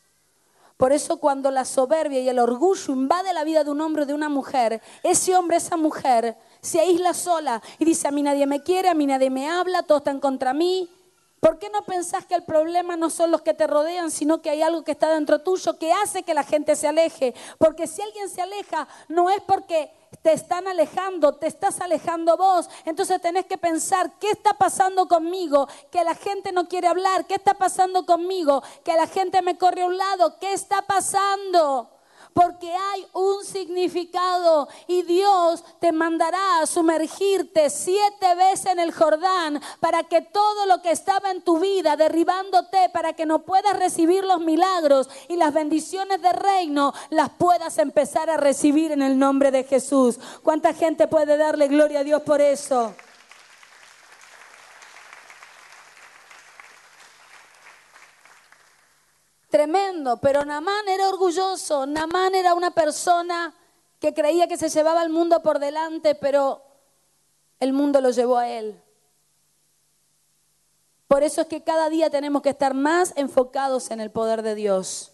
[0.79, 4.07] Por eso cuando la soberbia y el orgullo invade la vida de un hombre o
[4.07, 8.47] de una mujer, ese hombre, esa mujer se aísla sola y dice, a mí nadie
[8.47, 10.89] me quiere, a mí nadie me habla, todos están contra mí.
[11.43, 14.49] ¿Por qué no pensás que el problema no son los que te rodean, sino que
[14.49, 17.35] hay algo que está dentro tuyo que hace que la gente se aleje?
[17.59, 19.91] Porque si alguien se aleja, no es porque
[20.23, 22.71] te están alejando, te estás alejando vos.
[22.85, 25.67] Entonces tenés que pensar, ¿qué está pasando conmigo?
[25.91, 27.27] Que la gente no quiere hablar.
[27.27, 28.63] ¿Qué está pasando conmigo?
[28.85, 30.39] Que la gente me corre a un lado.
[30.39, 31.92] ¿Qué está pasando?
[32.33, 39.61] Porque hay un significado y Dios te mandará a sumergirte siete veces en el Jordán
[39.81, 44.25] para que todo lo que estaba en tu vida derribándote para que no puedas recibir
[44.25, 49.51] los milagros y las bendiciones del reino las puedas empezar a recibir en el nombre
[49.51, 50.19] de Jesús.
[50.43, 52.95] ¿Cuánta gente puede darle gloria a Dios por eso?
[59.53, 61.85] Tremendo, pero Namán era orgulloso.
[61.85, 63.55] Namán era una persona
[64.01, 66.63] que creía que se llevaba el mundo por delante, pero
[67.61, 68.83] el mundo lo llevó a él.
[71.07, 74.55] Por eso es que cada día tenemos que estar más enfocados en el poder de
[74.55, 75.13] Dios.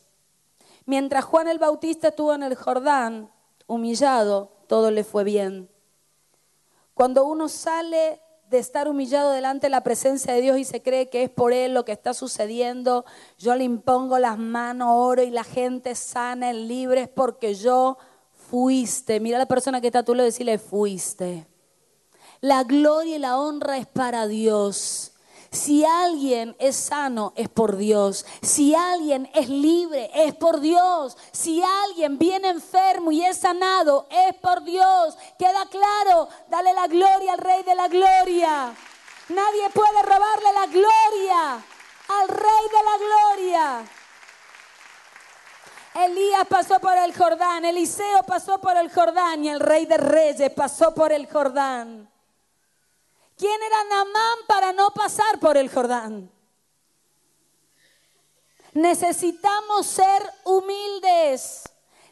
[0.87, 3.33] Mientras Juan el Bautista estuvo en el Jordán,
[3.67, 5.69] humillado, todo le fue bien.
[6.95, 11.09] Cuando uno sale de estar humillado delante de la presencia de Dios y se cree
[11.09, 13.05] que es por Él lo que está sucediendo,
[13.39, 17.99] yo le impongo las manos, oro y la gente sana, libre, es porque yo
[18.51, 19.21] fuiste.
[19.21, 21.47] Mira a la persona que está a tu lado y decirle, fuiste.
[22.41, 25.13] La gloria y la honra es para Dios.
[25.59, 28.25] Si alguien es sano, es por Dios.
[28.43, 31.17] Si alguien es libre, es por Dios.
[31.33, 35.19] Si alguien viene enfermo y es sanado, es por Dios.
[35.37, 38.73] Queda claro, dale la gloria al Rey de la Gloria.
[39.31, 43.85] Nadie puede robarle la gloria al Rey de la Gloria.
[46.07, 50.53] Elías pasó por el Jordán, Eliseo pasó por el Jordán y el Rey de Reyes
[50.53, 52.09] pasó por el Jordán.
[53.39, 56.29] ¿Quién era Namán para no pasar por el Jordán?
[58.75, 61.63] Necesitamos ser humildes.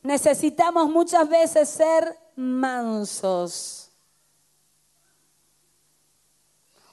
[0.03, 3.91] Necesitamos muchas veces ser mansos.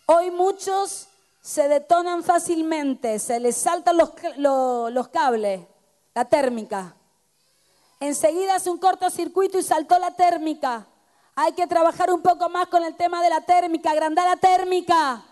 [0.08, 1.08] Hoy muchos
[1.42, 5.62] se detonan fácilmente, se les saltan los, los, cables,
[6.16, 6.96] la térmica.
[8.00, 10.88] Enseguida hace un cortocircuito y saltó la térmica.
[11.36, 15.24] Hay que trabajar un poco más con el tema de la térmica, agrandar la térmica.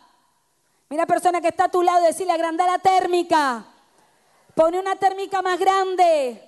[0.89, 3.65] Mira persona que está a tu lado, decirle agrandar la térmica.
[4.55, 6.41] Pone una térmica más grande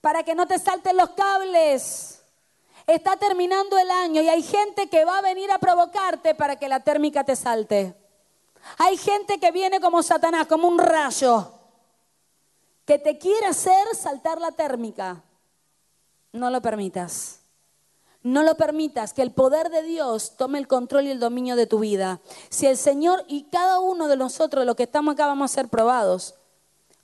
[0.00, 2.22] para que no te salten los cables.
[2.86, 6.68] Está terminando el año y hay gente que va a venir a provocarte para que
[6.68, 7.94] la térmica te salte.
[8.78, 11.52] Hay gente que viene como Satanás, como un rayo,
[12.84, 15.22] que te quiere hacer saltar la térmica.
[16.32, 17.40] No lo permitas.
[18.22, 21.66] No lo permitas que el poder de Dios tome el control y el dominio de
[21.66, 22.20] tu vida.
[22.48, 25.68] Si el Señor y cada uno de nosotros, los que estamos acá, vamos a ser
[25.68, 26.34] probados.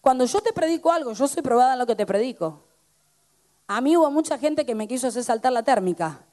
[0.01, 2.61] Cuando yo te predico algo, yo soy probada en lo que te predico.
[3.67, 6.25] A mí hubo mucha gente que me quiso hacer saltar la térmica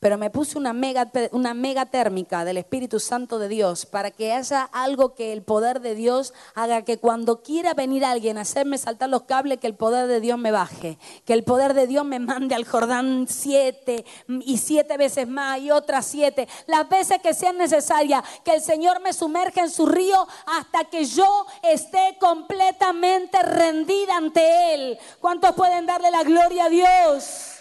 [0.00, 4.32] pero me puse una mega, una mega térmica del Espíritu Santo de Dios para que
[4.32, 8.78] haya algo que el poder de Dios haga que cuando quiera venir alguien a hacerme
[8.78, 12.04] saltar los cables, que el poder de Dios me baje, que el poder de Dios
[12.04, 17.34] me mande al Jordán siete y siete veces más y otras siete, las veces que
[17.34, 23.42] sean necesarias, que el Señor me sumerja en su río hasta que yo esté completamente
[23.42, 24.98] rendida ante Él.
[25.20, 27.57] ¿Cuántos pueden darle la gloria a Dios?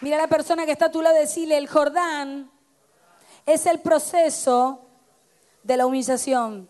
[0.00, 2.50] Mira a la persona que está a tu lado y decirle, el Jordán
[3.46, 4.86] es el proceso
[5.64, 6.68] de la humillación.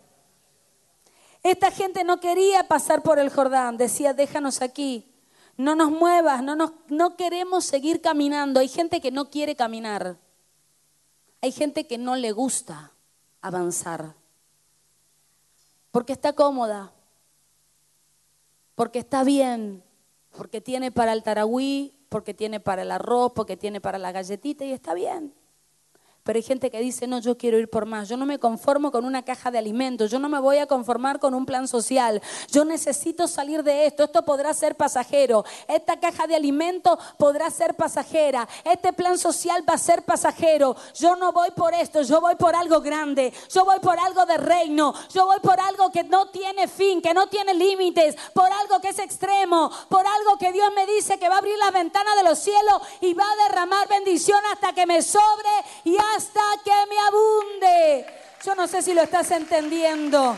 [1.43, 5.13] Esta gente no quería pasar por el Jordán, decía, déjanos aquí,
[5.57, 8.61] no nos muevas, no, nos, no queremos seguir caminando.
[8.61, 10.17] Hay gente que no quiere caminar,
[11.43, 12.93] hay gente que no le gusta
[13.43, 14.15] avanzar,
[15.91, 16.93] porque está cómoda,
[18.75, 19.85] porque está bien,
[20.37, 24.65] porque tiene para el taragüí porque tiene para el arroz, porque tiene para la galletita
[24.65, 25.35] y está bien.
[26.29, 28.07] Pero hay gente que dice, no, yo quiero ir por más.
[28.07, 30.11] Yo no me conformo con una caja de alimentos.
[30.11, 32.21] Yo no me voy a conformar con un plan social.
[32.53, 34.05] Yo necesito salir de esto.
[34.05, 35.47] Esto podrá ser pasajero.
[35.67, 38.47] Esta caja de alimentos podrá ser pasajera.
[38.63, 40.77] Este plan social va a ser pasajero.
[40.97, 42.03] Yo no voy por esto.
[42.03, 43.33] Yo voy por algo grande.
[43.49, 44.93] Yo voy por algo de reino.
[45.09, 48.17] Yo voy por algo que no tiene fin, que no tiene límites.
[48.35, 49.71] Por algo que es extremo.
[49.89, 52.83] Por algo que Dios me dice que va a abrir la ventana de los cielos
[53.01, 55.49] y va a derramar bendición hasta que me sobre
[55.85, 56.18] y hasta
[56.65, 58.07] que me abunde.
[58.45, 60.37] Yo no sé si lo estás entendiendo.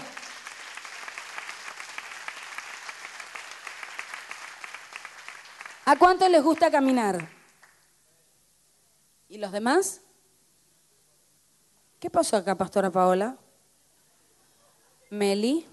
[5.85, 7.29] ¿A cuántos les gusta caminar?
[9.29, 10.01] ¿Y los demás?
[11.99, 13.37] ¿Qué pasó acá, Pastora Paola?
[15.11, 15.67] Meli,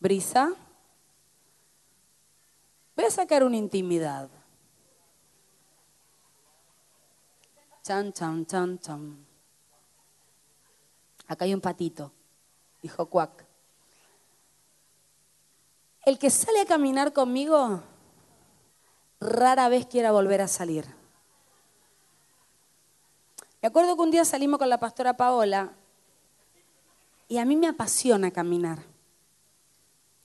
[0.00, 0.52] Brisa.
[2.96, 4.28] Voy a sacar una intimidad.
[7.82, 9.26] Chan, chan, chan, chan.
[11.26, 12.12] Acá hay un patito,
[12.80, 13.44] dijo Cuac.
[16.04, 17.82] El que sale a caminar conmigo
[19.20, 20.86] rara vez quiera volver a salir.
[23.60, 25.72] Me acuerdo que un día salimos con la pastora Paola
[27.28, 28.91] y a mí me apasiona caminar.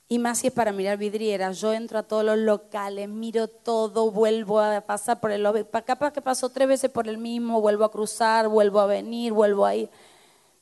[0.09, 1.59] Y más si es para mirar vidrieras.
[1.59, 5.45] Yo entro a todos los locales, miro todo, vuelvo a pasar por el...
[5.85, 9.65] Capaz que paso tres veces por el mismo, vuelvo a cruzar, vuelvo a venir, vuelvo
[9.65, 9.89] a ir.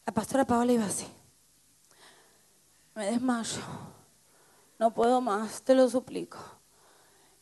[0.05, 1.05] La pastora Paola iba así.
[2.95, 3.61] Me desmayo.
[4.79, 6.37] No puedo más, te lo suplico.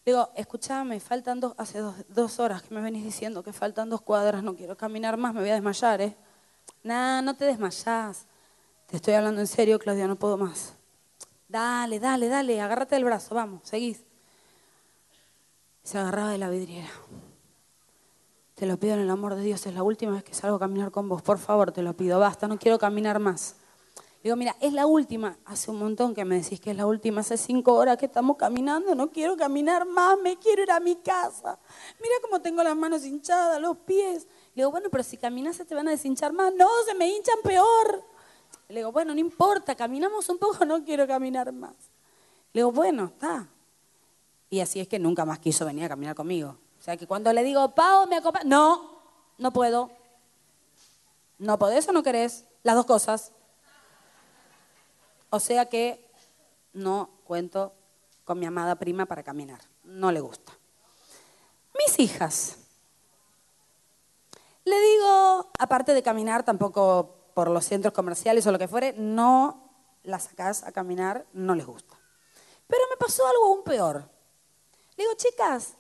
[0.06, 1.80] Digo, escúchame, faltan dos, hace
[2.10, 5.40] dos, horas que me venís diciendo que faltan dos cuadras, no quiero caminar más, me
[5.40, 6.16] voy a desmayar, ¿eh?
[6.84, 8.26] Nah, no te desmayás.
[8.88, 10.74] Te estoy hablando en serio, Claudia, no puedo más.
[11.54, 14.04] Dale, dale, dale, agárrate del brazo, vamos, seguís.
[15.84, 16.90] Se agarraba de la vidriera.
[18.56, 20.60] Te lo pido en el amor de Dios, es la última vez que salgo a
[20.60, 23.58] caminar con vos, por favor, te lo pido, basta, no quiero caminar más.
[24.24, 25.38] Digo, mira, es la última.
[25.46, 27.20] Hace un montón que me decís que es la última.
[27.20, 28.96] Hace cinco horas que estamos caminando.
[28.96, 30.18] No quiero caminar más.
[30.24, 31.60] Me quiero ir a mi casa.
[32.02, 34.26] Mira cómo tengo las manos hinchadas, los pies.
[34.56, 36.54] Le digo, bueno, pero si caminas te van a deshinchar más.
[36.56, 38.13] No, se me hinchan peor.
[38.74, 41.76] Le digo, bueno, no importa, caminamos un poco, no quiero caminar más.
[42.54, 43.48] Le digo, bueno, está.
[44.50, 46.58] Y así es que nunca más quiso venir a caminar conmigo.
[46.80, 48.98] O sea que cuando le digo, Pau, me acompaña, no,
[49.38, 49.92] no puedo.
[51.38, 53.32] No podés o no querés, las dos cosas.
[55.30, 56.10] O sea que
[56.74, 57.74] no cuento
[58.26, 59.62] con mi amada prima para caminar.
[59.84, 60.52] No le gusta.
[61.78, 62.58] Mis hijas.
[64.66, 69.70] Le digo, aparte de caminar, tampoco por los centros comerciales o lo que fuere, no
[70.04, 71.98] las sacás a caminar, no les gusta.
[72.68, 74.10] Pero me pasó algo aún peor.
[74.96, 75.74] Le digo, chicas,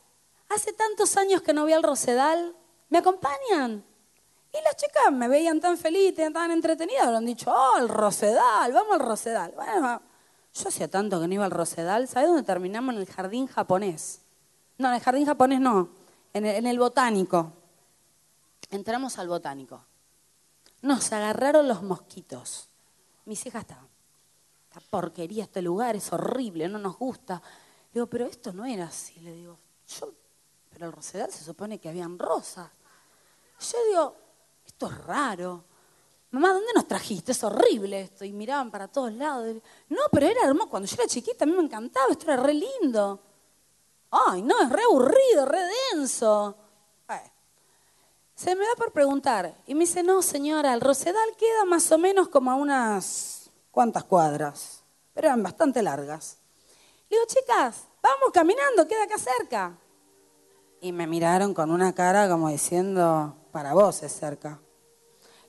[0.50, 2.56] hace tantos años que no voy al Rosedal,
[2.90, 3.84] ¿me acompañan?
[4.52, 8.72] Y las chicas me veían tan felices, tan entretenidas, lo han dicho, oh, el Rosedal,
[8.72, 9.52] vamos al Rosedal.
[9.56, 10.02] Bueno,
[10.54, 12.94] yo hacía tanto que no iba al Rosedal, ¿sabes dónde terminamos?
[12.96, 14.22] En el jardín japonés.
[14.78, 15.90] No, en el jardín japonés no,
[16.34, 17.52] en en el botánico.
[18.70, 19.84] Entramos al botánico.
[20.84, 22.68] Nos agarraron los mosquitos.
[23.26, 23.88] Mis hijas estaban,
[24.68, 27.42] esta porquería, este lugar es horrible, no nos gusta.
[27.94, 29.18] Le digo, pero esto no era así.
[29.22, 29.58] Le digo,
[29.88, 30.14] Yo,
[30.70, 32.70] pero el rosedal se supone que habían rosas.
[33.60, 34.16] Yo digo,
[34.66, 35.64] esto es raro.
[36.32, 37.32] Mamá, ¿dónde nos trajiste?
[37.32, 38.26] Es horrible esto.
[38.26, 39.56] Y miraban para todos lados.
[39.88, 40.70] No, pero era hermoso.
[40.70, 42.08] Cuando yo era chiquita a mí me encantaba.
[42.12, 43.22] Esto era re lindo.
[44.12, 45.62] Ay, no, es re aburrido, re
[45.94, 46.58] denso.
[48.36, 49.56] Se me da por preguntar.
[49.68, 53.52] Y me dice, no, señora, el Rosedal queda más o menos como a unas...
[53.72, 54.84] ¿Cuántas cuadras?
[55.14, 56.38] Pero eran bastante largas.
[57.10, 59.78] Le digo, chicas, vamos caminando, queda acá cerca.
[60.82, 64.60] Y me miraron con una cara como diciendo, para vos es cerca.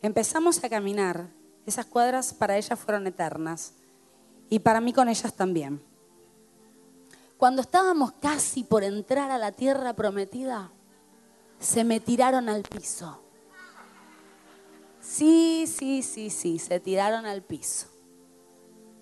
[0.00, 1.28] Empezamos a caminar.
[1.66, 3.72] Esas cuadras para ellas fueron eternas.
[4.50, 5.82] Y para mí con ellas también.
[7.38, 10.72] Cuando estábamos casi por entrar a la tierra prometida,
[11.58, 13.20] se me tiraron al piso.
[15.00, 17.86] Sí, sí, sí, sí, se tiraron al piso.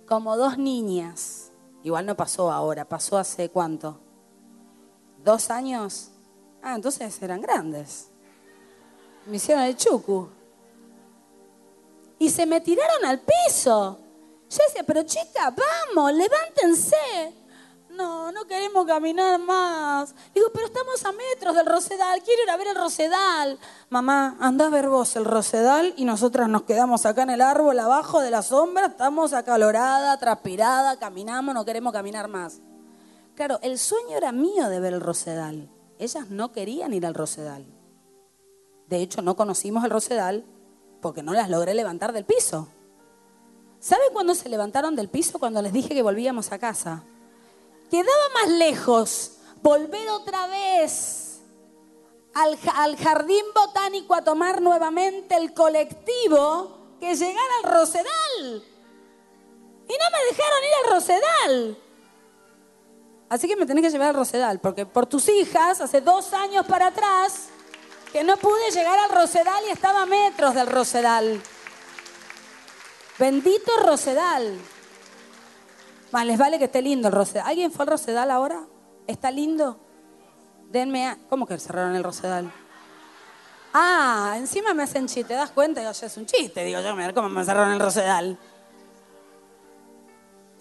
[0.07, 1.53] Como dos niñas.
[1.83, 4.01] Igual no pasó ahora, pasó hace cuánto?
[5.25, 6.11] ¿Dos años?
[6.63, 8.09] Ah, entonces eran grandes.
[9.27, 10.29] Me hicieron el chucu
[12.19, 13.99] y se me tiraron al piso.
[14.49, 15.55] Yo decía, pero chica,
[15.95, 17.42] vamos, levántense.
[17.93, 20.15] No, no queremos caminar más.
[20.35, 23.59] Digo, pero estamos a metros del Rosedal, quiero ir a ver el Rosedal.
[23.91, 27.79] Mamá, anda a ver vos el Rosedal y nosotras nos quedamos acá en el árbol,
[27.79, 32.61] abajo de la sombra, estamos acalorada, transpirada, caminamos, no queremos caminar más.
[33.35, 35.69] Claro, el sueño era mío de ver el Rosedal.
[35.99, 37.67] Ellas no querían ir al Rosedal.
[38.89, 40.47] De hecho, no conocimos el Rosedal
[41.03, 42.69] porque no las logré levantar del piso.
[43.81, 45.39] ¿Saben cuándo se levantaron del piso?
[45.39, 47.05] Cuando les dije que volvíamos a casa.
[47.93, 51.43] Quedaba más lejos volver otra vez
[52.33, 58.65] al, jardín botánico a tomar nuevamente el colectivo que llegar al Rosedal.
[59.87, 61.79] Y no me dejaron ir al Rosedal.
[63.29, 66.65] Así que me tenés que llevar al Rosedal, porque por tus hijas, hace dos años
[66.65, 67.49] para atrás,
[68.11, 71.43] que no pude llegar al Rosedal y estaba a metros del Rosedal.
[73.19, 74.59] Bendito Rosedal.
[76.13, 77.47] Más les vale que esté lindo el Rosedal.
[77.47, 78.61] ¿Alguien fue al Rosedal ahora?
[79.07, 79.81] ¿Está lindo?
[80.71, 81.19] Denme a...
[81.29, 82.53] ¿Cómo que cerraron el Rosedal?
[83.73, 85.81] Ah, encima me hacen chiste, ¿te das cuenta?
[85.81, 88.39] Ya es un chiste, digo yo, mira cómo me cerraron el Rosedal.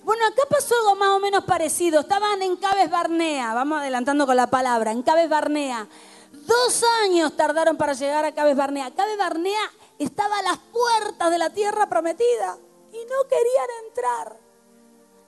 [0.03, 1.99] Bueno, acá pasó algo más o menos parecido.
[1.99, 5.87] Estaban en Cabes Barnea, vamos adelantando con la palabra, en Cabes Barnea.
[6.31, 8.91] Dos años tardaron para llegar a Cabes Barnea.
[8.95, 9.61] Cabes Barnea
[9.99, 12.57] estaba a las puertas de la tierra prometida
[12.91, 14.40] y no querían entrar.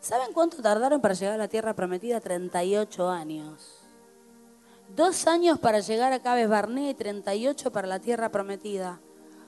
[0.04, 2.20] ¿Saben cuánto tardaron para llegar a la tierra prometida?
[2.20, 3.80] 38 años.
[4.94, 9.00] Dos años para llegar a Cabes Barnea y 38 para la tierra prometida.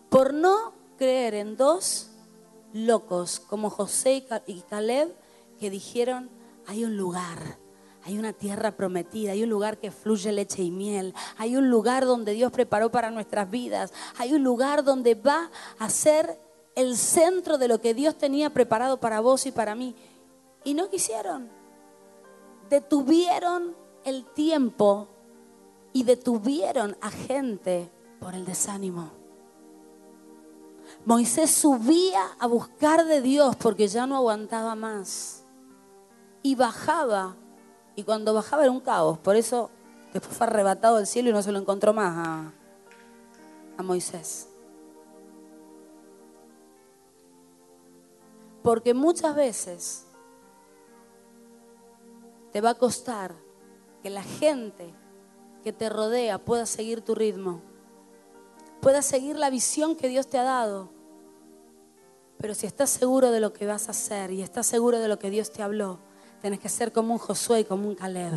[0.08, 2.10] Por no creer en dos
[2.72, 5.14] locos como José y Caleb
[5.60, 6.30] que dijeron,
[6.66, 7.58] hay un lugar
[8.06, 12.06] hay una tierra prometida, hay un lugar que fluye leche y miel, hay un lugar
[12.06, 15.50] donde Dios preparó para nuestras vidas, hay un lugar donde va
[15.80, 16.40] a ser
[16.76, 19.96] el centro de lo que Dios tenía preparado para vos y para mí.
[20.66, 21.50] Y no quisieron.
[22.70, 25.08] Detuvieron el tiempo
[25.94, 27.90] y detuvieron a gente
[28.20, 29.12] por el desánimo.
[31.06, 35.46] Moisés subía a buscar de Dios porque ya no aguantaba más.
[36.44, 37.38] Y bajaba
[37.96, 39.18] y cuando bajaba era un caos.
[39.20, 39.70] Por eso
[40.14, 42.54] después fue arrebatado del cielo y no se lo encontró más a,
[43.78, 44.50] a Moisés.
[48.62, 50.05] Porque muchas veces
[52.56, 53.36] te va a costar
[54.02, 54.96] que la gente
[55.62, 57.62] que te rodea pueda seguir tu ritmo,
[58.80, 60.90] pueda seguir la visión que Dios te ha dado.
[62.38, 65.20] Pero si estás seguro de lo que vas a hacer y estás seguro de lo
[65.20, 66.00] que Dios te habló,
[66.46, 68.34] Tienes que ser como un Josué y como un Caleb.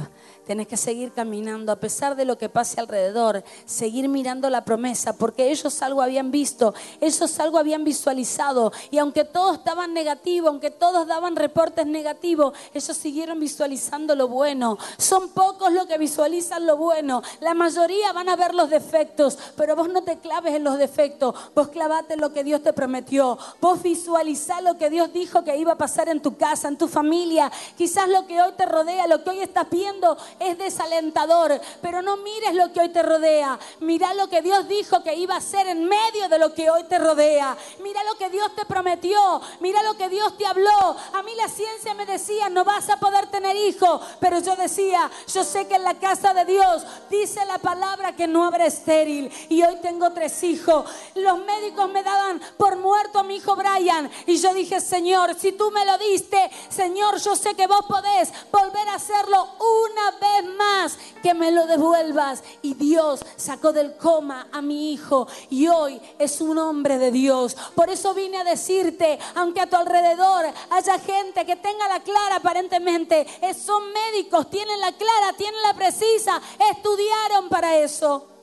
[0.48, 3.44] Tienes que seguir caminando a pesar de lo que pase alrededor.
[3.66, 6.72] Seguir mirando la promesa porque ellos algo habían visto,
[7.02, 8.72] ellos algo habían visualizado.
[8.90, 14.78] Y aunque todos estaban negativos, aunque todos daban reportes negativos, ellos siguieron visualizando lo bueno.
[14.96, 17.22] Son pocos los que visualizan lo bueno.
[17.40, 21.34] La mayoría van a ver los defectos, pero vos no te claves en los defectos.
[21.54, 23.36] Vos clavate en lo que Dios te prometió.
[23.60, 26.88] Vos visualizá lo que Dios dijo que iba a pasar en tu casa, en tu
[26.88, 27.52] familia.
[27.76, 32.16] Quizás lo que hoy te rodea, lo que hoy estás viendo es desalentador, pero no
[32.18, 33.58] mires lo que hoy te rodea.
[33.80, 36.84] Mira lo que Dios dijo que iba a hacer en medio de lo que hoy
[36.84, 37.56] te rodea.
[37.80, 40.96] Mira lo que Dios te prometió, mira lo que Dios te habló.
[41.14, 45.10] A mí la ciencia me decía, no vas a poder tener hijo, pero yo decía,
[45.32, 49.32] yo sé que en la casa de Dios dice la palabra que no habrá estéril
[49.48, 50.88] y hoy tengo tres hijos.
[51.14, 55.52] Los médicos me daban por muerto a mi hijo Brian y yo dije, Señor, si
[55.52, 60.27] tú me lo diste, Señor, yo sé que vos podés volver a hacerlo una vez
[60.56, 62.42] más, que me lo devuelvas.
[62.62, 67.56] Y Dios sacó del coma a mi hijo y hoy es un hombre de Dios.
[67.74, 72.36] Por eso vine a decirte, aunque a tu alrededor haya gente que tenga la clara
[72.36, 78.37] aparentemente, son médicos, tienen la clara, tienen la precisa, estudiaron para eso.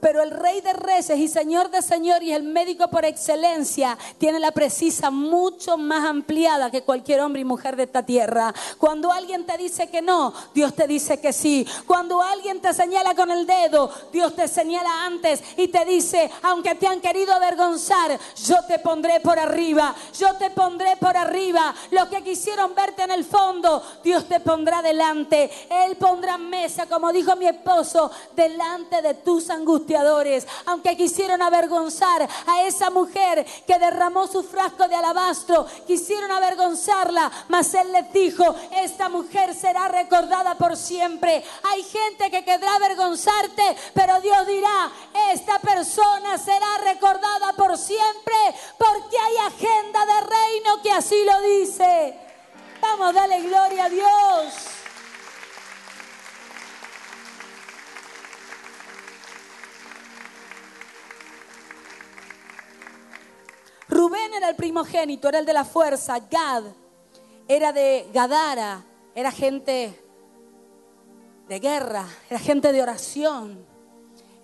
[0.00, 4.38] Pero el rey de reyes y señor de señores y el médico por excelencia tiene
[4.38, 8.54] la precisa mucho más ampliada que cualquier hombre y mujer de esta tierra.
[8.78, 11.66] Cuando alguien te dice que no, Dios te dice que sí.
[11.86, 16.74] Cuando alguien te señala con el dedo, Dios te señala antes y te dice, aunque
[16.76, 19.94] te han querido avergonzar, yo te pondré por arriba.
[20.18, 21.74] Yo te pondré por arriba.
[21.90, 25.50] Los que quisieron verte en el fondo, Dios te pondrá delante.
[25.70, 29.87] Él pondrá mesa, como dijo mi esposo, delante de tus angustias
[30.66, 37.72] aunque quisieron avergonzar a esa mujer que derramó su frasco de alabastro, quisieron avergonzarla, mas
[37.74, 41.42] él les dijo, esta mujer será recordada por siempre.
[41.70, 44.90] Hay gente que querrá avergonzarte, pero Dios dirá,
[45.32, 48.36] esta persona será recordada por siempre,
[48.76, 52.14] porque hay agenda de reino que así lo dice.
[52.80, 54.77] Vamos, dale gloria a Dios.
[63.98, 66.20] Rubén era el primogénito, era el de la fuerza.
[66.30, 66.62] Gad
[67.48, 69.92] era de Gadara, era gente
[71.48, 73.66] de guerra, era gente de oración.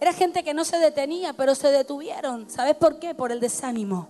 [0.01, 2.51] Era gente que no se detenía, pero se detuvieron.
[2.51, 3.15] ¿Sabes por qué?
[3.15, 4.09] Por el desánimo.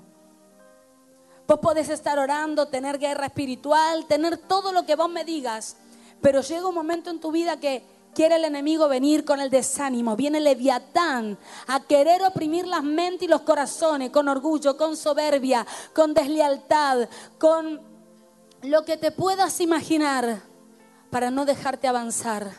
[1.46, 5.76] Vos podés estar orando, tener guerra espiritual, tener todo lo que vos me digas,
[6.22, 7.84] pero llega un momento en tu vida que
[8.14, 10.16] quiere el enemigo venir con el desánimo.
[10.16, 16.14] Viene Leviatán a querer oprimir las mentes y los corazones con orgullo, con soberbia, con
[16.14, 17.08] deslealtad,
[17.38, 17.82] con
[18.62, 20.42] lo que te puedas imaginar
[21.10, 22.50] para no dejarte avanzar.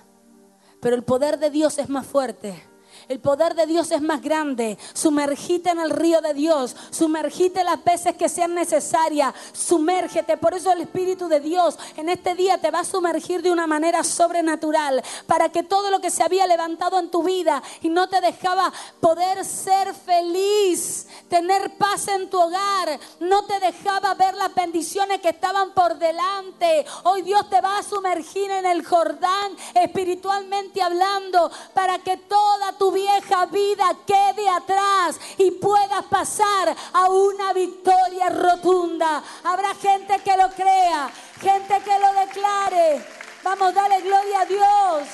[0.82, 2.75] Pero el poder de Dios es más fuerte.
[3.08, 4.78] El poder de Dios es más grande.
[4.94, 6.76] Sumergite en el río de Dios.
[6.90, 9.34] Sumergite las veces que sean necesarias.
[9.54, 10.38] Sumérgete.
[10.38, 13.68] Por eso el Espíritu de Dios en este día te va a sumergir de una
[13.68, 15.04] manera sobrenatural.
[15.28, 18.74] Para que todo lo que se había levantado en tu vida y no te dejaba
[19.00, 25.30] poder ser feliz, tener paz en tu hogar, no te dejaba ver las bendiciones que
[25.30, 26.86] estaban por delante.
[27.04, 32.95] Hoy Dios te va a sumergir en el Jordán espiritualmente hablando para que toda tu
[32.96, 39.22] vieja vida quede atrás y puedas pasar a una victoria rotunda.
[39.44, 43.06] Habrá gente que lo crea, gente que lo declare.
[43.44, 45.08] Vamos, dale gloria a Dios.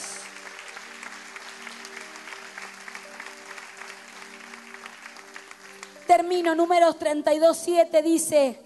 [6.07, 8.61] Termino, números 32, 7 dice,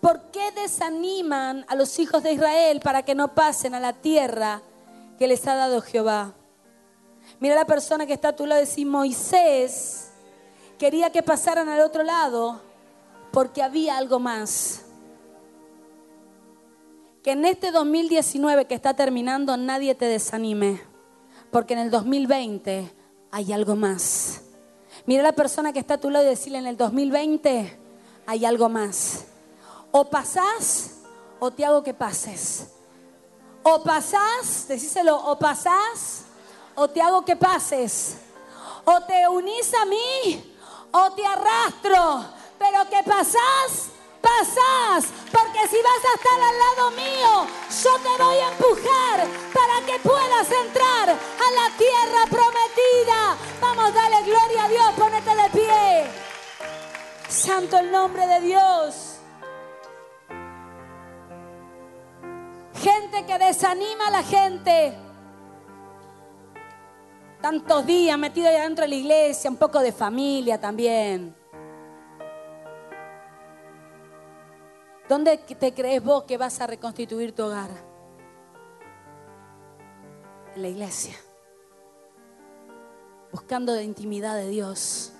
[0.00, 4.62] ¿por qué desaniman a los hijos de Israel para que no pasen a la tierra
[5.18, 6.37] que les ha dado Jehová?
[7.40, 10.10] Mira la persona que está a tu lado y decir, Moisés
[10.78, 12.60] quería que pasaran al otro lado
[13.32, 14.82] porque había algo más.
[17.22, 20.80] Que en este 2019 que está terminando nadie te desanime,
[21.50, 22.92] porque en el 2020
[23.30, 24.42] hay algo más.
[25.06, 27.78] Mira la persona que está a tu lado y decirle, en el 2020
[28.26, 29.26] hay algo más.
[29.92, 31.02] O pasás
[31.38, 32.72] o te hago que pases.
[33.62, 36.24] O pasás, decíselo, o pasás
[36.78, 38.18] o te hago que pases.
[38.84, 40.56] O te unís a mí
[40.92, 42.24] o te arrastro.
[42.58, 45.10] Pero que pasás, pasás.
[45.30, 47.46] Porque si vas a estar al lado mío,
[47.82, 53.36] yo te voy a empujar para que puedas entrar a la tierra prometida.
[53.60, 56.06] Vamos, dale gloria a Dios, ponete de pie.
[57.28, 59.14] Santo el nombre de Dios.
[62.80, 65.07] Gente que desanima a la gente
[67.40, 71.36] Tantos días metido allá dentro de la iglesia, un poco de familia también.
[75.08, 77.70] ¿Dónde te crees vos que vas a reconstituir tu hogar?
[80.56, 81.14] En la iglesia.
[83.30, 85.12] Buscando la intimidad de Dios.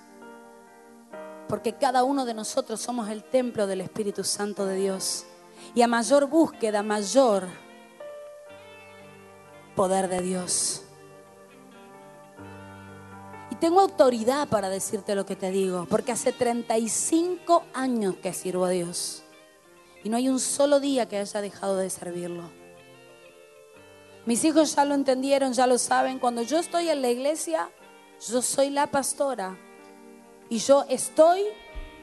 [1.47, 5.25] Porque cada uno de nosotros somos el templo del Espíritu Santo de Dios.
[5.73, 7.47] Y a mayor búsqueda, mayor
[9.73, 10.83] poder de Dios
[13.59, 18.69] tengo autoridad para decirte lo que te digo, porque hace 35 años que sirvo a
[18.69, 19.23] Dios.
[20.03, 22.49] Y no hay un solo día que haya dejado de servirlo.
[24.25, 26.19] Mis hijos ya lo entendieron, ya lo saben.
[26.19, 27.69] Cuando yo estoy en la iglesia,
[28.29, 29.57] yo soy la pastora.
[30.49, 31.43] Y yo estoy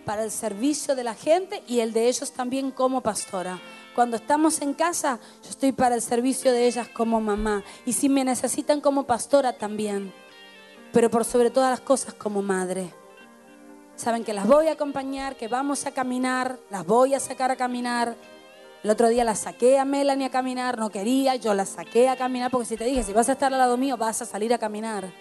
[0.05, 3.61] para el servicio de la gente y el de ellos también como pastora.
[3.95, 7.65] Cuando estamos en casa, yo estoy para el servicio de ellas como mamá.
[7.87, 10.13] Y si me necesitan como pastora también.
[10.97, 12.91] Pero por sobre todas las cosas como madre.
[13.97, 17.57] Saben que las voy a acompañar, que vamos a caminar, las voy a sacar a
[17.57, 18.17] caminar.
[18.83, 22.17] El otro día la saqué a Melanie a caminar, no quería, yo la saqué a
[22.17, 24.55] caminar porque si te dije, si vas a estar al lado mío, vas a salir
[24.55, 25.13] a caminar.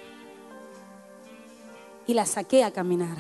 [2.07, 3.17] Y la saqué a caminar.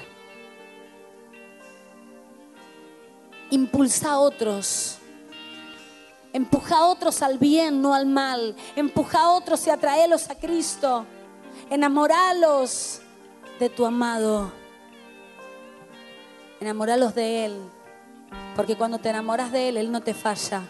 [3.49, 4.99] Impulsa a otros.
[6.31, 8.55] Empuja a otros al bien, no al mal.
[8.77, 11.05] Empuja a otros y atraelos a Cristo.
[11.69, 13.01] Enamoralos
[13.59, 14.51] de tu amado.
[16.59, 17.57] Enamoralos de Él.
[18.55, 20.61] Porque cuando te enamoras de Él, Él no te falla.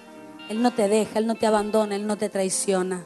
[0.49, 3.05] Él no te deja, Él no te abandona, Él no te traiciona.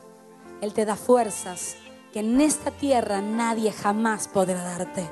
[0.61, 1.77] Él te da fuerzas
[2.13, 5.09] que en esta tierra nadie jamás podrá darte.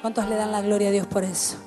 [0.00, 1.58] ¿Cuántos le dan la gloria a Dios por eso?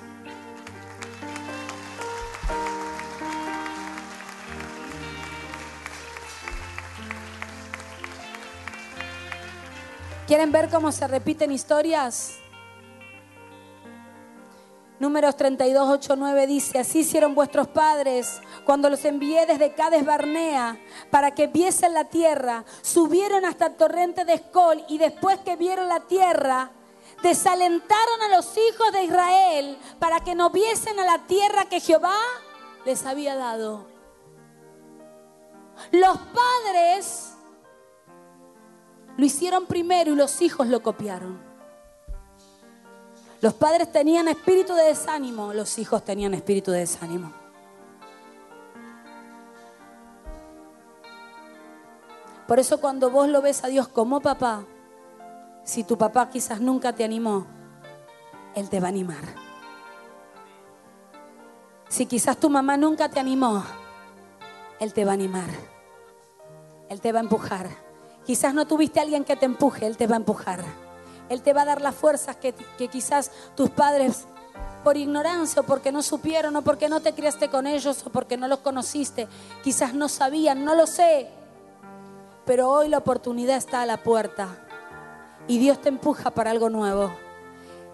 [10.32, 12.38] ¿Quieren ver cómo se repiten historias?
[14.98, 20.80] Números 32, 8, 9 dice, así hicieron vuestros padres cuando los envié desde Cades Barnea
[21.10, 22.64] para que viesen la tierra.
[22.82, 26.72] Subieron hasta el torrente de Escol y después que vieron la tierra,
[27.22, 32.16] desalentaron a los hijos de Israel para que no viesen a la tierra que Jehová
[32.86, 33.86] les había dado.
[35.92, 37.31] Los padres
[39.22, 41.40] lo hicieron primero y los hijos lo copiaron.
[43.40, 47.32] Los padres tenían espíritu de desánimo, los hijos tenían espíritu de desánimo.
[52.48, 54.66] Por eso cuando vos lo ves a Dios como papá,
[55.64, 57.46] si tu papá quizás nunca te animó,
[58.56, 59.24] Él te va a animar.
[61.90, 63.64] Si quizás tu mamá nunca te animó,
[64.80, 65.52] Él te va a animar.
[66.90, 67.91] Él te va a empujar.
[68.26, 70.64] Quizás no tuviste a alguien que te empuje, Él te va a empujar.
[71.30, 74.26] Él te va a dar las fuerzas que, que quizás tus padres
[74.84, 78.38] por ignorancia o porque no supieron o porque no te criaste con ellos o porque
[78.38, 79.28] no los conociste,
[79.64, 81.30] quizás no sabían, no lo sé.
[82.46, 84.48] Pero hoy la oportunidad está a la puerta
[85.48, 87.12] y Dios te empuja para algo nuevo.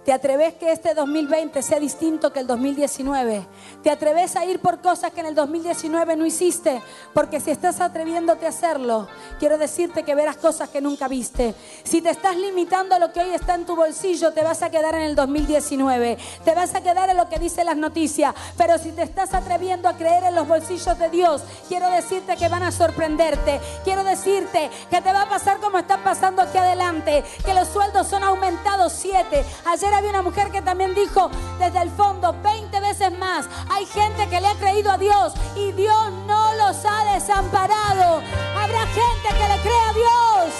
[0.07, 3.45] ¿Te atreves que este 2020 sea distinto que el 2019?
[3.83, 6.81] ¿Te atreves a ir por cosas que en el 2019 no hiciste?
[7.13, 11.53] Porque si estás atreviéndote a hacerlo, quiero decirte que verás cosas que nunca viste.
[11.83, 14.69] Si te estás limitando a lo que hoy está en tu bolsillo, te vas a
[14.69, 16.17] quedar en el 2019.
[16.45, 18.33] Te vas a quedar en lo que dicen las noticias.
[18.55, 22.47] Pero si te estás atreviendo a creer en los bolsillos de Dios, quiero decirte que
[22.47, 23.59] van a sorprenderte.
[23.83, 27.25] Quiero decirte que te va a pasar como está pasando aquí adelante.
[27.43, 29.43] Que los sueldos son aumentados siete.
[29.65, 31.29] Ayer había una mujer que también dijo
[31.59, 33.47] desde el fondo 20 veces más.
[33.69, 38.21] Hay gente que le ha creído a Dios y Dios no los ha desamparado.
[38.55, 40.53] Habrá gente que le cree a Dios.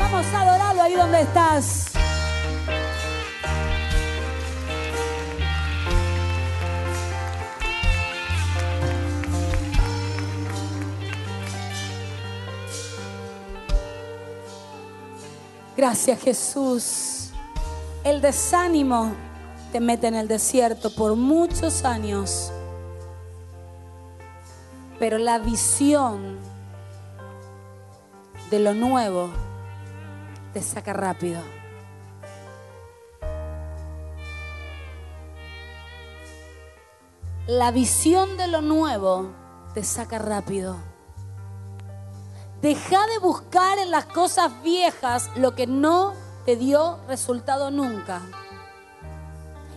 [0.00, 1.90] Vamos a adorarlo ahí donde estás.
[15.76, 17.13] Gracias Jesús.
[18.04, 19.14] El desánimo
[19.72, 22.52] te mete en el desierto por muchos años.
[24.98, 26.38] Pero la visión
[28.50, 29.30] de lo nuevo
[30.52, 31.40] te saca rápido.
[37.46, 39.30] La visión de lo nuevo
[39.72, 40.76] te saca rápido.
[42.60, 48.20] Deja de buscar en las cosas viejas lo que no te dio resultado nunca.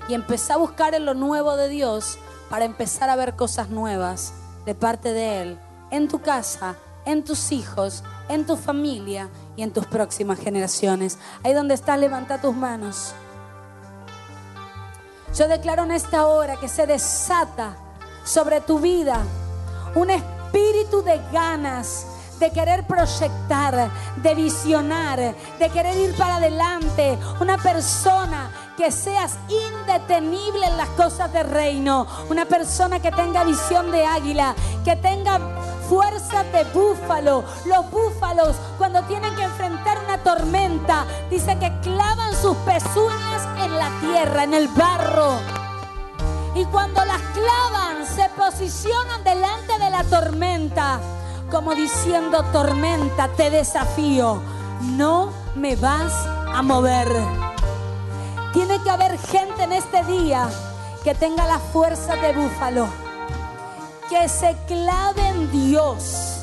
[0.10, 2.18] Y empezá a buscar en lo nuevo de Dios
[2.50, 4.34] para empezar a ver cosas nuevas
[4.66, 5.60] de parte de Él,
[5.92, 11.18] en tu casa, en tus hijos, en tu familia y en tus próximas generaciones.
[11.44, 13.14] Ahí donde estás, levanta tus manos.
[15.36, 17.76] Yo declaro en esta hora que se desata
[18.24, 19.22] sobre tu vida
[19.96, 22.08] un espíritu de ganas,
[22.40, 25.20] de querer proyectar, de visionar,
[25.60, 27.18] de querer ir para adelante.
[27.40, 32.06] Una persona que seas indetenible en las cosas del reino.
[32.30, 34.54] Una persona que tenga visión de águila,
[34.86, 35.40] que tenga
[35.90, 37.44] fuerza de búfalo.
[37.66, 43.90] Los búfalos cuando tienen que enfrentar una tormenta, dice que clavan sus pezuñas en la
[44.00, 45.40] tierra, en el barro.
[46.54, 51.00] Y cuando las clavan, se posicionan delante de la tormenta,
[51.52, 54.42] como diciendo, tormenta, te desafío,
[54.82, 56.14] no me vas
[56.54, 57.08] a mover.
[58.54, 60.50] Tiene que haber gente en este día
[61.04, 62.88] que tenga la fuerza de búfalo
[64.10, 66.42] que se clave en Dios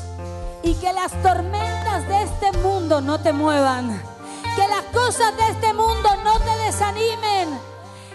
[0.61, 4.01] y que las tormentas de este mundo no te muevan,
[4.55, 7.59] que las cosas de este mundo no te desanimen,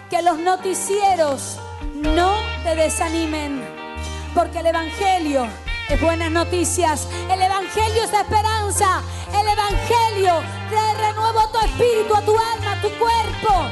[0.09, 1.57] que los noticieros
[1.95, 2.31] no
[2.63, 3.61] te desanimen,
[4.33, 5.47] porque el Evangelio
[5.99, 12.31] buenas noticias, el Evangelio es esperanza, el Evangelio trae renuevo a tu espíritu, a tu
[12.31, 13.65] alma, a tu cuerpo.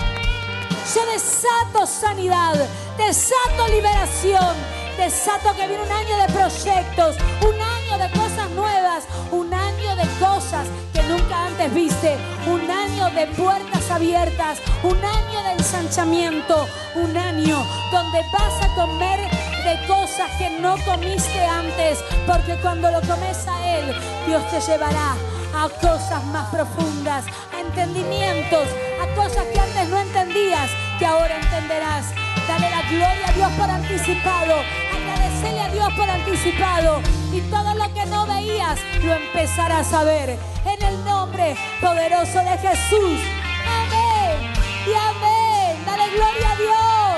[0.94, 2.56] Yo desato sanidad,
[2.98, 4.56] desato liberación,
[4.98, 10.08] desato que viene un año de proyectos, un año de cosas nuevas, un año de
[10.20, 12.18] cosas que nunca antes viste,
[12.48, 19.49] un año de puertas abiertas, un año de ensanchamiento, un año donde vas a comer
[19.64, 23.96] de cosas que no comiste antes, porque cuando lo comes a Él,
[24.26, 25.16] Dios te llevará
[25.56, 28.68] a cosas más profundas, a entendimientos,
[29.02, 32.06] a cosas que antes no entendías, que ahora entenderás.
[32.48, 34.56] Dale la gloria a Dios por anticipado,
[34.96, 37.02] agradecerle a Dios por anticipado
[37.32, 42.58] y todo lo que no veías lo empezarás a ver en el nombre poderoso de
[42.58, 43.20] Jesús.
[43.68, 44.54] Amén
[44.88, 45.86] y amén.
[45.86, 47.09] Dale gloria a Dios.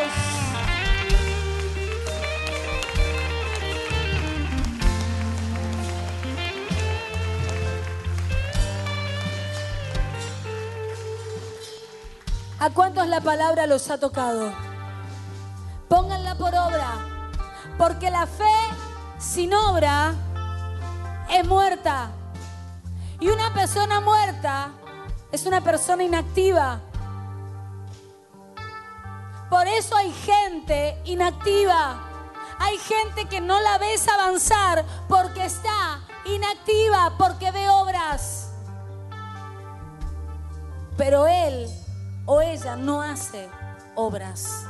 [12.61, 14.53] ¿A cuántos la palabra los ha tocado?
[15.89, 16.93] Pónganla por obra,
[17.75, 18.53] porque la fe
[19.17, 20.13] sin obra
[21.31, 22.11] es muerta.
[23.19, 24.73] Y una persona muerta
[25.31, 26.81] es una persona inactiva.
[29.49, 31.99] Por eso hay gente inactiva.
[32.59, 38.51] Hay gente que no la ves avanzar porque está inactiva, porque ve obras.
[40.95, 41.80] Pero él
[42.31, 43.49] o ella no hace
[43.93, 44.63] obras.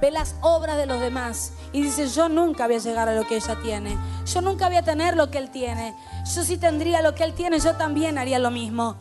[0.00, 3.28] Ve las obras de los demás y dice, yo nunca voy a llegar a lo
[3.28, 3.96] que ella tiene.
[4.26, 5.94] Yo nunca voy a tener lo que él tiene.
[6.34, 8.96] Yo si tendría lo que él tiene, yo también haría lo mismo.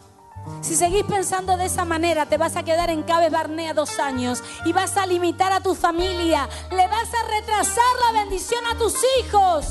[0.62, 4.44] Si seguís pensando de esa manera, te vas a quedar en Cabes Barnea dos años
[4.66, 6.48] y vas a limitar a tu familia.
[6.70, 9.66] Le vas a retrasar la bendición a tus hijos.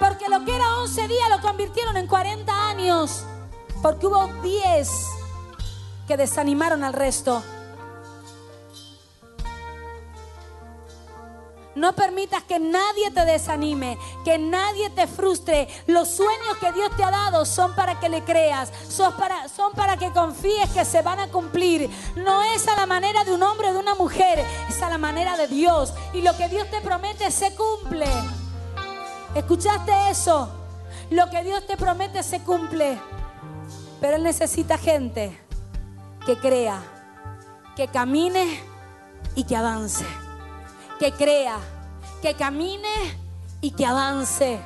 [0.00, 3.22] Porque lo que era 11 días lo convirtieron en 40 años.
[3.80, 5.21] Porque hubo 10
[6.06, 7.42] que desanimaron al resto.
[11.74, 15.68] No permitas que nadie te desanime, que nadie te frustre.
[15.86, 19.72] Los sueños que Dios te ha dado son para que le creas, son para, son
[19.72, 21.88] para que confíes que se van a cumplir.
[22.14, 24.98] No es a la manera de un hombre o de una mujer, es a la
[24.98, 25.94] manera de Dios.
[26.12, 28.06] Y lo que Dios te promete se cumple.
[29.34, 30.50] ¿Escuchaste eso?
[31.08, 33.00] Lo que Dios te promete se cumple.
[33.98, 35.42] Pero Él necesita gente
[36.26, 36.80] que crea,
[37.76, 38.60] que camine
[39.34, 40.04] y que avance.
[40.98, 41.58] Que crea,
[42.20, 43.18] que camine
[43.60, 44.60] y que avance.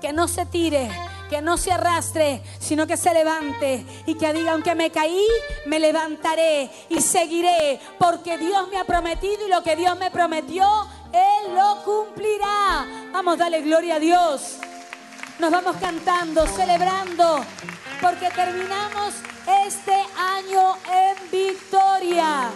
[0.00, 0.90] Que no se tire,
[1.28, 5.26] que no se arrastre, sino que se levante y que diga, aunque me caí,
[5.66, 10.66] me levantaré y seguiré, porque Dios me ha prometido y lo que Dios me prometió,
[11.12, 12.86] Él lo cumplirá.
[13.12, 14.58] Vamos, dale gloria a Dios.
[15.38, 17.44] Nos vamos cantando, celebrando,
[18.00, 19.14] porque terminamos
[19.46, 22.50] este año en victoria.